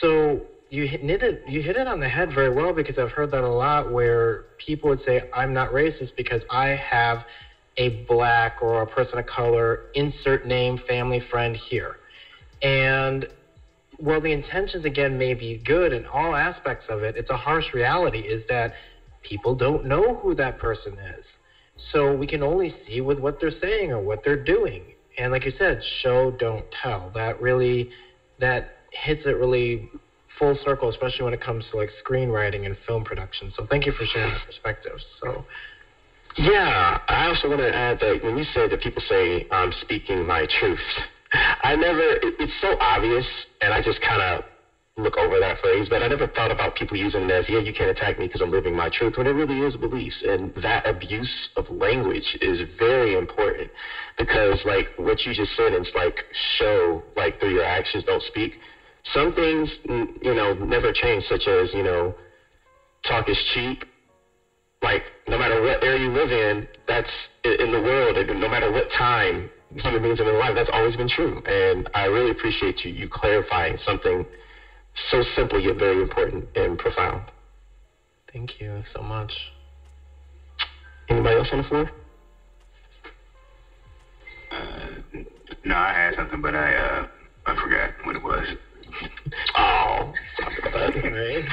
[0.00, 3.30] So you hit it, you hit it on the head very well because I've heard
[3.30, 7.24] that a lot where people would say, I'm not racist because I have
[7.76, 11.96] a black or a person of color, insert name, family, friend here.
[12.62, 13.26] And
[13.98, 17.72] while the intentions again may be good in all aspects of it, it's a harsh
[17.72, 18.72] reality is that
[19.22, 21.24] people don't know who that person is.
[21.92, 24.94] So we can only see with what they're saying or what they're doing.
[25.18, 27.10] And like you said, show, don't tell.
[27.14, 27.90] That really
[28.38, 29.88] that hits it really
[30.38, 33.52] full circle, especially when it comes to like screenwriting and film production.
[33.56, 34.98] So thank you for sharing that perspective.
[35.20, 35.44] So
[36.36, 40.26] Yeah, I also want to add that when you say that people say I'm speaking
[40.26, 40.78] my truth,
[41.62, 42.12] I never.
[42.16, 43.24] It, it's so obvious,
[43.60, 44.44] and I just kind of
[44.98, 45.88] look over that phrase.
[45.88, 48.40] But I never thought about people using it as, "Yeah, you can't attack me because
[48.42, 52.60] I'm living my truth," when it really is beliefs, and that abuse of language is
[52.78, 53.70] very important
[54.18, 56.24] because, like what you just said, it's like
[56.58, 58.58] show, like through your actions, don't speak.
[59.14, 62.14] Some things, you know, never change, such as you know,
[63.06, 63.84] talk is cheap
[64.82, 67.10] like no matter what area you live in, that's
[67.44, 71.08] in the world, no matter what time human beings have been alive, that's always been
[71.08, 71.42] true.
[71.46, 74.24] And I really appreciate you you clarifying something
[75.10, 77.22] so simple yet very important and profound.
[78.32, 79.32] thank you so much.
[81.08, 81.90] Anybody else on the floor?
[84.50, 84.86] Uh,
[85.64, 87.06] no, I had something, but I uh,
[87.46, 88.46] I forgot what it was.
[89.56, 90.12] Oh,
[90.74, 91.44] Right.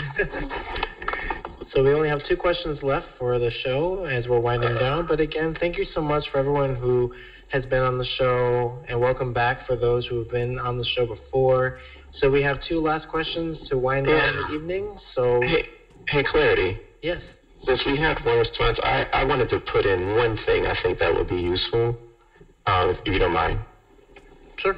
[1.74, 5.06] so we only have two questions left for the show as we're winding down.
[5.08, 7.12] But again, thank you so much for everyone who
[7.50, 10.86] has been on the show, and welcome back for those who have been on the
[10.86, 11.78] show before.
[12.20, 14.98] So we have two last questions to wind down the evening.
[15.16, 15.64] So hey,
[16.10, 16.80] hey, clarity.
[17.02, 17.22] yes,
[17.66, 21.00] Since we had one response, I, I wanted to put in one thing I think
[21.00, 21.96] that would be useful,
[22.66, 23.60] um, if you don't mind.
[24.58, 24.78] sure.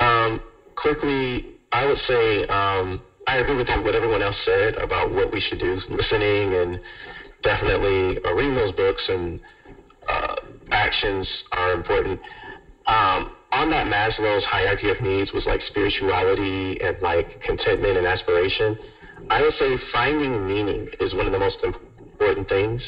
[0.00, 0.40] Um,
[0.76, 5.40] quickly, I would say um, I agree with what everyone else said about what we
[5.40, 6.80] should do, listening and
[7.42, 9.38] definitely uh, reading those books and
[10.08, 10.36] uh,
[10.70, 12.18] actions are important.
[12.86, 18.78] Um, on that Maslow's hierarchy of needs was like spirituality and like contentment and aspiration.
[19.28, 22.80] I would say finding meaning is one of the most important things.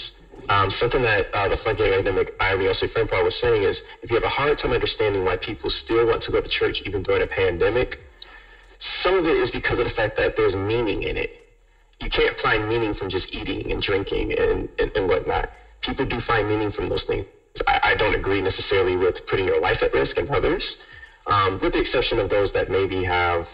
[0.48, 4.16] Um, something that uh, the Funky academic Ivy Elsie Frimpar was saying is if you
[4.16, 7.20] have a hard time understanding why people still want to go to church even during
[7.20, 7.98] a pandemic,
[9.02, 11.30] some of it is because of the fact that there's meaning in it.
[12.00, 15.48] You can't find meaning from just eating and drinking and, and, and whatnot.
[15.82, 17.24] People do find meaning from those things.
[17.66, 20.62] I, I don't agree necessarily with putting your life at risk and others,
[21.26, 23.46] um, with the exception of those that maybe have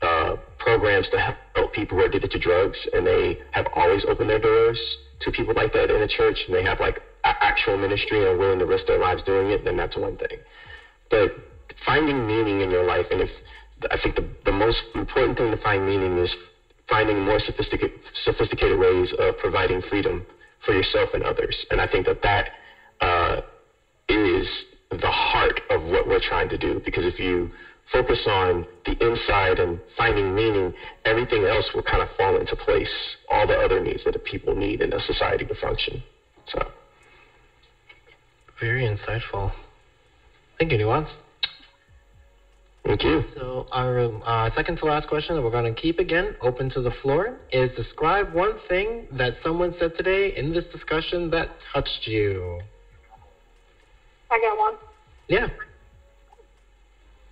[0.00, 4.30] uh, programs to help people who are addicted to drugs, and they have always opened
[4.30, 4.78] their doors
[5.20, 8.36] to people like that in the church, and they have like actual ministry and are
[8.36, 10.38] willing to risk their lives doing it, then that's one thing.
[11.10, 11.30] But
[11.86, 13.30] finding meaning in your life, and if
[13.90, 16.30] I think the, the most important thing to find meaning is
[16.88, 20.26] finding more sophisticated, sophisticated ways of providing freedom
[20.64, 21.56] for yourself and others.
[21.70, 22.50] And I think that that
[23.00, 23.40] uh,
[24.08, 24.46] is
[24.90, 26.80] the heart of what we're trying to do.
[26.84, 27.50] Because if you
[27.92, 30.72] focus on the inside and finding meaning,
[31.04, 32.92] everything else will kind of fall into place.
[33.30, 36.02] All the other needs that the people need in a society to function.
[36.52, 36.70] So.
[38.60, 39.52] Very insightful.
[40.58, 41.08] Thank you, Nuance.
[42.84, 43.24] Thank you.
[43.34, 46.82] So our uh, second to last question that we're going to keep again open to
[46.82, 52.06] the floor is describe one thing that someone said today in this discussion that touched
[52.06, 52.60] you.
[54.30, 54.78] I got one.
[55.28, 55.48] Yeah.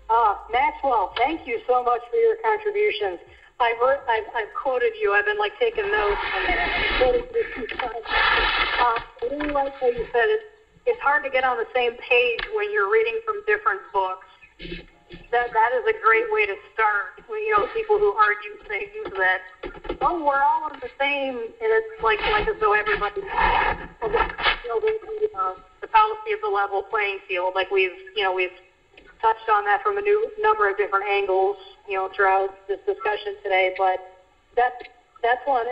[0.09, 3.19] Uh, Maxwell, thank you so much for your contributions.
[3.59, 5.13] I've, heard, I've, I've quoted you.
[5.13, 7.67] I've been like taking notes and quoted you.
[7.83, 7.89] Uh,
[8.81, 10.41] I really like how you said it.
[10.87, 14.27] It's hard to get on the same page when you're reading from different books
[15.31, 17.19] that that is a great way to start.
[17.29, 19.41] You know, people who argue things that
[20.01, 24.81] oh we're all on the same, and it's like like as though everybody you know,
[24.81, 27.55] the, fallacy of the level playing field.
[27.55, 28.55] Like we've you know we've
[29.21, 31.57] touched on that from a new number of different angles.
[31.89, 33.99] You know, throughout this discussion today, but
[34.57, 34.79] that
[35.23, 35.67] that's one.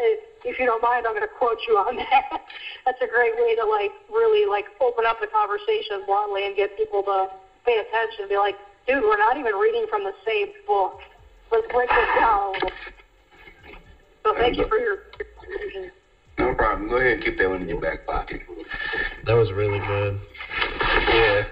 [0.45, 2.31] If you don't mind, I'm going to quote you on that.
[2.87, 6.77] that's a great way to like really like open up the conversation bluntly and get
[6.77, 7.29] people to
[7.65, 8.29] pay attention.
[8.29, 8.57] Be like,
[8.89, 10.99] dude, we're not even reading from the same book.
[11.53, 12.55] Let's break this down.
[14.25, 14.99] So thank you for your
[15.37, 15.91] contribution.
[16.39, 16.89] No problem.
[16.89, 18.41] Go ahead and keep that one in your back pocket.
[19.25, 20.19] That was really good.
[20.81, 21.45] Yeah.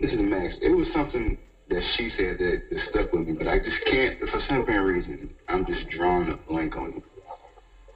[0.00, 0.54] This is Max.
[0.60, 4.18] It was something that she said that, that stuck with me, but I just can't,
[4.18, 7.02] for some apparent reason, I'm just drawing a blank on it.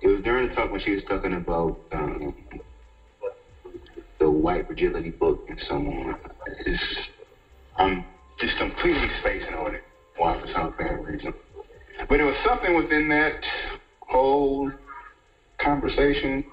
[0.00, 2.32] It was during the talk when she was talking about um,
[4.18, 6.14] the white fragility book and so on.
[6.66, 6.82] It's,
[7.76, 8.04] I'm
[8.40, 9.82] just completely spacing on it.
[10.16, 11.32] Why, for some apparent reason.
[12.08, 13.40] But there was something within that
[14.00, 14.70] whole
[15.60, 16.44] conversation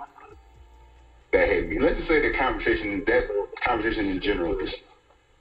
[1.34, 1.80] that hit me.
[1.80, 3.24] Let's just say the conversation, that
[3.66, 4.76] conversation in general, just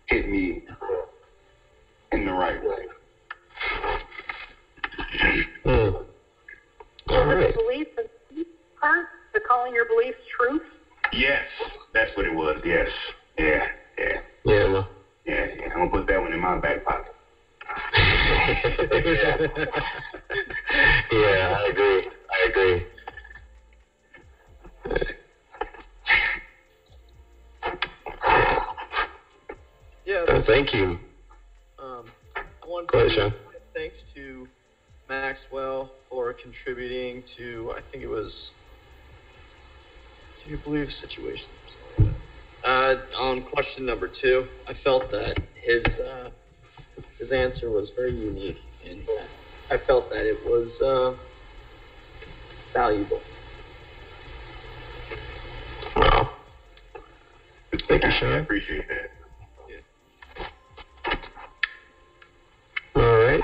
[0.07, 0.63] hit me
[2.13, 2.87] in the right way.
[5.67, 5.95] Mm.
[7.09, 7.55] All The right.
[7.55, 8.45] belief and
[8.81, 10.63] part, the calling your beliefs truth.
[11.13, 11.45] Yes,
[11.95, 12.61] that's what it was.
[12.65, 12.89] Yes.
[13.39, 13.65] Yeah,
[13.99, 14.89] yeah, Yeah, well.
[15.25, 15.69] yeah, yeah.
[15.73, 17.13] I'm gonna put that one in my back pocket.
[18.93, 19.37] yeah.
[21.13, 22.03] yeah, I agree.
[22.31, 22.85] I agree.
[30.05, 30.25] Yeah.
[30.29, 30.97] Uh, thank you.
[31.79, 34.47] Um, I want Go ahead, to say thanks to
[35.09, 38.33] Maxwell for contributing to, I think it was,
[40.45, 41.47] do you believe situation?
[42.65, 46.31] Uh, on question number two, I felt that his uh,
[47.19, 49.03] his answer was very unique, and
[49.71, 51.15] I felt that it was uh,
[52.73, 53.21] valuable.
[55.95, 56.31] Wow.
[57.89, 58.33] Thank you, I Sean.
[58.41, 59.11] appreciate that.
[62.97, 63.43] All right.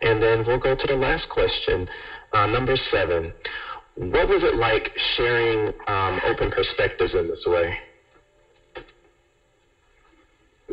[0.00, 1.86] And then we'll go to the last question.
[2.32, 3.32] Uh, number seven.
[3.96, 7.76] What was it like sharing um, open perspectives in this way?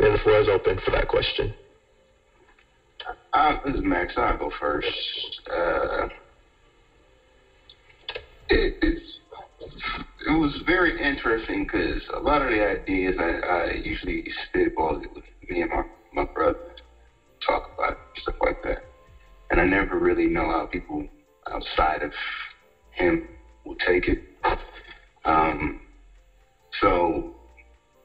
[0.02, 1.54] And the floor is open for that question.
[3.34, 4.14] Uh, this is Max.
[4.18, 4.88] I'll go first.
[5.48, 6.08] Uh,
[8.50, 9.20] it, it's
[10.26, 15.14] it was very interesting because a lot of the ideas I, I usually spitball it
[15.14, 15.84] with me and my
[16.14, 16.58] my brother
[17.46, 18.80] talk about stuff like that,
[19.52, 21.06] and I never really know how people
[21.52, 22.12] outside of
[22.90, 23.28] him
[23.66, 24.18] will take it.
[25.26, 25.80] Um,
[26.82, 27.36] so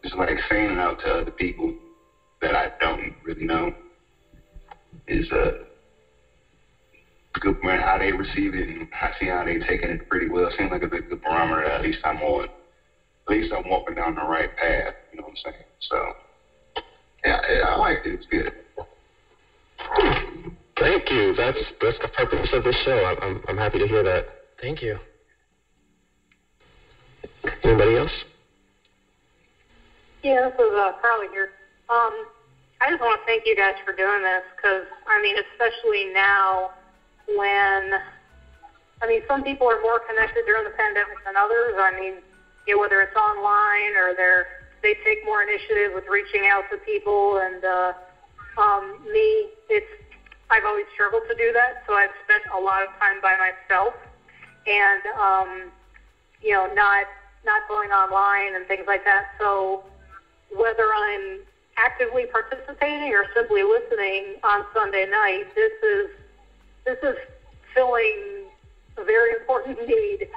[0.02, 1.72] it's like saying it out to other people
[2.40, 3.70] that I don't really know
[5.06, 5.52] is uh
[7.40, 10.50] good man how they receive it and I see how they're taking it pretty well.
[10.56, 14.14] Seems like a good, good barometer at least I'm on at least I'm walking down
[14.14, 15.64] the right path, you know what I'm saying?
[15.80, 16.12] So
[17.24, 18.52] yeah, yeah I like it, it's good.
[20.78, 21.34] Thank you.
[21.36, 23.04] That's that's the purpose of this show.
[23.04, 24.26] I'm I'm, I'm happy to hear that.
[24.60, 24.98] Thank you.
[27.62, 28.10] Anybody else?
[30.22, 31.50] Yeah, this is uh, Carly here.
[31.88, 32.26] Um,
[32.80, 36.70] I just want to thank you guys for doing this because, I mean, especially now
[37.28, 37.94] when,
[39.00, 41.74] I mean, some people are more connected during the pandemic than others.
[41.78, 42.14] I mean,
[42.66, 44.46] you know, whether it's online or they're,
[44.82, 47.38] they take more initiative with reaching out to people.
[47.38, 47.92] And uh,
[48.58, 49.86] um, me, it's,
[50.50, 51.82] I've always struggled to do that.
[51.86, 53.94] So I've spent a lot of time by myself
[54.66, 55.70] and, um,
[56.42, 57.06] you know, not,
[57.44, 59.26] not going online and things like that.
[59.38, 59.80] So
[60.54, 61.40] whether I'm
[61.76, 66.10] actively participating or simply listening on Sunday night, this is
[66.84, 67.16] this is
[67.74, 68.44] filling
[68.96, 70.28] a very important need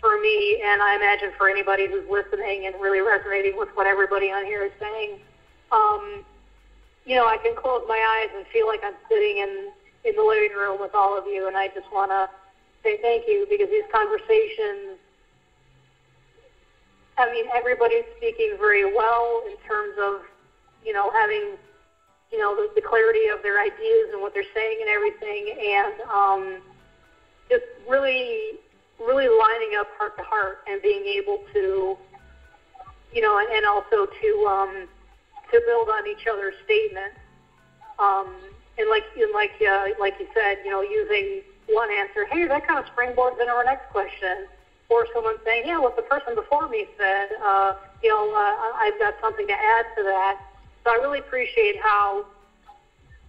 [0.00, 4.30] for me, and I imagine for anybody who's listening and really resonating with what everybody
[4.30, 5.18] on here is saying.
[5.72, 6.24] Um,
[7.06, 9.70] you know, I can close my eyes and feel like I'm sitting in
[10.04, 12.28] in the living room with all of you, and I just want to
[12.82, 14.98] say thank you because these conversations.
[17.16, 20.22] I mean, everybody's speaking very well in terms of,
[20.84, 21.56] you know, having,
[22.30, 26.00] you know, the, the clarity of their ideas and what they're saying and everything, and
[26.10, 26.62] um,
[27.48, 28.58] just really,
[29.00, 31.96] really lining up heart to heart and being able to,
[33.12, 34.88] you know, and, and also to um,
[35.52, 37.16] to build on each other's statements.
[37.98, 38.28] Um,
[38.76, 42.66] and like and like uh, like you said, you know, using one answer, hey, that
[42.66, 44.46] kind of springboards into our next question,
[44.88, 48.98] or someone saying, yeah, what the person before me said, uh, you know, uh, I've
[48.98, 50.40] got something to add to that.
[50.84, 52.24] So I really appreciate how,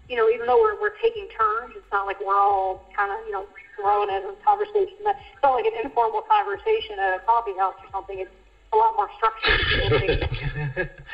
[0.09, 3.25] you know, even though we're we're taking turns, it's not like we're all kind of
[3.25, 4.93] you know throwing in a conversation.
[4.99, 8.19] It's not like an informal conversation at a coffee house or something.
[8.19, 8.29] It's
[8.73, 9.59] a lot more structured.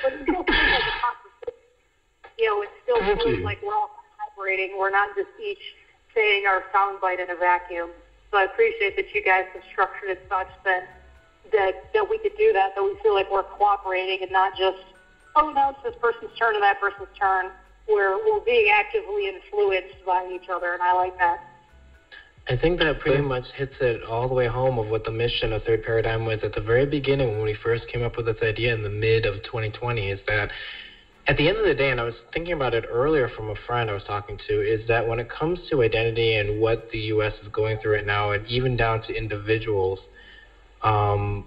[0.01, 1.61] but it still feels like a conversation.
[2.37, 3.43] You know, it still Thank feels you.
[3.43, 3.91] like we're all
[4.33, 4.77] collaborating.
[4.77, 5.75] We're not just each
[6.15, 7.91] saying our soundbite in a vacuum.
[8.31, 10.83] So I appreciate that you guys have structured it such that
[11.51, 12.73] that that we could do that.
[12.75, 14.79] That we feel like we're cooperating and not just
[15.35, 17.51] oh no, it's this person's turn and that person's turn.
[17.87, 21.39] We're we're being actively influenced by each other, and I like that.
[22.47, 25.53] I think that pretty much hits it all the way home of what the mission
[25.53, 28.37] of Third Paradigm was at the very beginning when we first came up with this
[28.41, 30.49] idea in the mid of 2020 is that
[31.27, 33.55] at the end of the day, and I was thinking about it earlier from a
[33.67, 36.97] friend I was talking to, is that when it comes to identity and what the
[36.97, 37.33] U.S.
[37.41, 39.99] is going through right now, and even down to individuals,
[40.81, 41.45] um,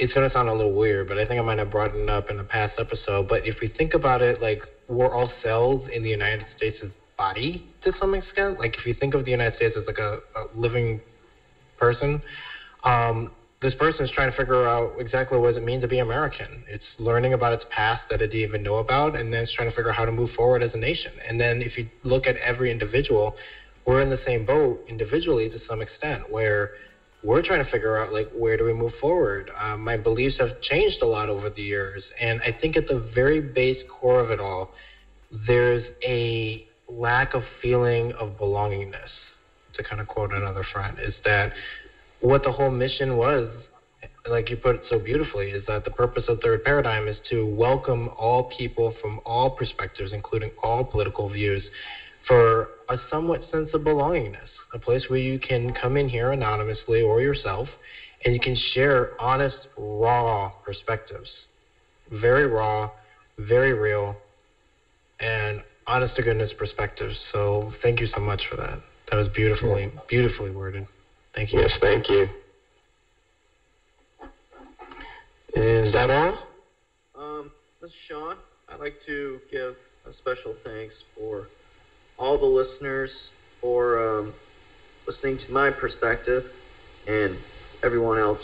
[0.00, 2.08] it's going to sound a little weird, but I think I might have brought it
[2.08, 3.28] up in a past episode.
[3.28, 6.82] But if we think about it, like we're all cells in the United States'
[7.18, 8.58] body to some extent.
[8.58, 11.02] Like if you think of the United States as like a, a living
[11.78, 12.22] person,
[12.82, 13.30] um,
[13.60, 16.64] this person is trying to figure out exactly what it means to be American.
[16.66, 19.68] It's learning about its past that it didn't even know about, and then it's trying
[19.68, 21.12] to figure out how to move forward as a nation.
[21.28, 23.36] And then if you look at every individual,
[23.84, 26.70] we're in the same boat individually to some extent, where
[27.22, 29.50] we're trying to figure out like where do we move forward.
[29.58, 32.98] Um, my beliefs have changed a lot over the years, and I think at the
[33.14, 34.70] very base core of it all,
[35.46, 39.10] there's a lack of feeling of belongingness.
[39.74, 41.52] To kind of quote another friend, is that
[42.20, 43.48] what the whole mission was,
[44.28, 47.46] like you put it so beautifully, is that the purpose of Third Paradigm is to
[47.46, 51.62] welcome all people from all perspectives, including all political views,
[52.26, 54.48] for a somewhat sense of belongingness.
[54.72, 57.68] A place where you can come in here anonymously or yourself
[58.24, 61.28] and you can share honest, raw perspectives.
[62.10, 62.90] Very raw,
[63.38, 64.16] very real,
[65.20, 67.14] and honest to goodness perspectives.
[67.32, 68.80] So thank you so much for that.
[69.10, 70.86] That was beautifully, beautifully worded.
[71.34, 71.60] Thank you.
[71.60, 72.28] Yes, thank you.
[75.54, 76.38] Is that all?
[77.14, 77.50] Um,
[77.80, 78.36] this is Sean.
[78.68, 79.74] I'd like to give
[80.06, 81.48] a special thanks for
[82.18, 83.10] all the listeners
[83.60, 84.34] for um,
[85.10, 86.44] listening to my perspective
[87.08, 87.36] and
[87.82, 88.38] everyone else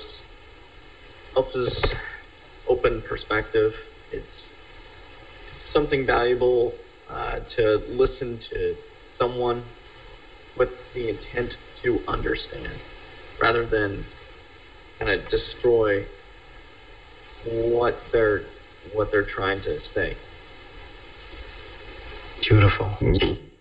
[1.37, 1.73] else's
[2.69, 3.73] open perspective.
[4.11, 4.27] It's
[5.73, 6.73] something valuable
[7.09, 8.75] uh, to listen to
[9.17, 9.65] someone
[10.57, 11.53] with the intent
[11.85, 12.81] to understand
[13.41, 14.05] rather than
[14.99, 16.05] kind of destroy
[17.45, 18.43] what they're
[18.93, 20.17] what they're trying to say.
[22.49, 22.97] Beautiful.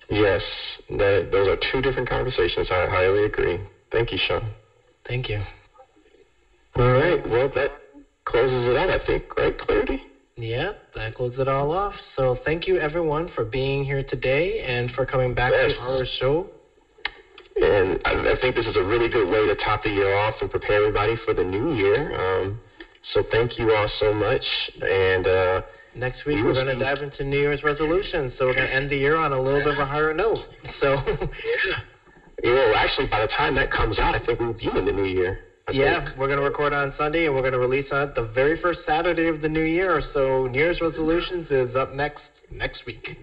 [0.10, 0.41] Yes,
[0.89, 2.68] that, those are two different conversations.
[2.70, 3.60] I highly agree.
[3.91, 4.51] Thank you, Sean.
[5.08, 5.41] Thank you.
[6.76, 7.72] All right, well, that
[8.26, 9.99] closes it out, I think, right, Clarity?
[10.36, 11.95] Yeah, that closes it all off.
[12.18, 15.72] So thank you everyone for being here today and for coming back Yes.
[15.74, 16.49] to our show.
[17.62, 20.36] And I, I think this is a really good way to top the year off
[20.41, 22.12] and prepare everybody for the new year.
[22.20, 22.60] Um,
[23.14, 24.43] so thank you all so much.
[24.82, 25.62] And uh,
[25.96, 28.34] Next week We we're going to dive into New Year's resolutions.
[28.38, 30.39] So we're going to end the year on a little bit of a higher note.
[30.82, 30.96] So
[32.43, 34.91] yeah, well, actually, by the time that comes out, I think we'll be in the
[34.91, 35.39] new year.
[35.68, 36.18] I yeah, think.
[36.18, 38.80] we're going to record on Sunday and we're going to release on the very first
[38.86, 40.02] Saturday of the new year.
[40.14, 42.22] So New Year's resolutions is up next
[42.52, 43.18] next week.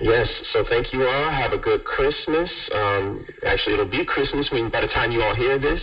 [0.00, 1.30] Yes, so thank you all.
[1.30, 2.48] Have a good Christmas.
[2.72, 5.82] Um, actually, it'll be Christmas when by the time you all hear this.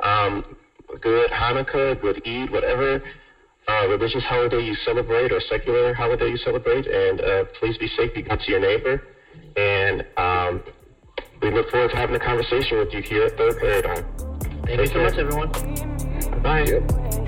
[0.00, 0.56] Um,
[1.00, 3.00] good Hanukkah, good Eid, whatever
[3.68, 6.86] uh, religious holiday you celebrate or secular holiday you celebrate.
[6.86, 9.02] And uh, please be safe, be good to your neighbor.
[9.56, 10.62] And um,
[11.42, 14.04] we look forward to having a conversation with you here at Third Paradigm.
[14.66, 15.02] Thank you so care.
[15.02, 16.42] much, everyone.
[16.42, 16.64] Bye.
[16.64, 17.23] Yep.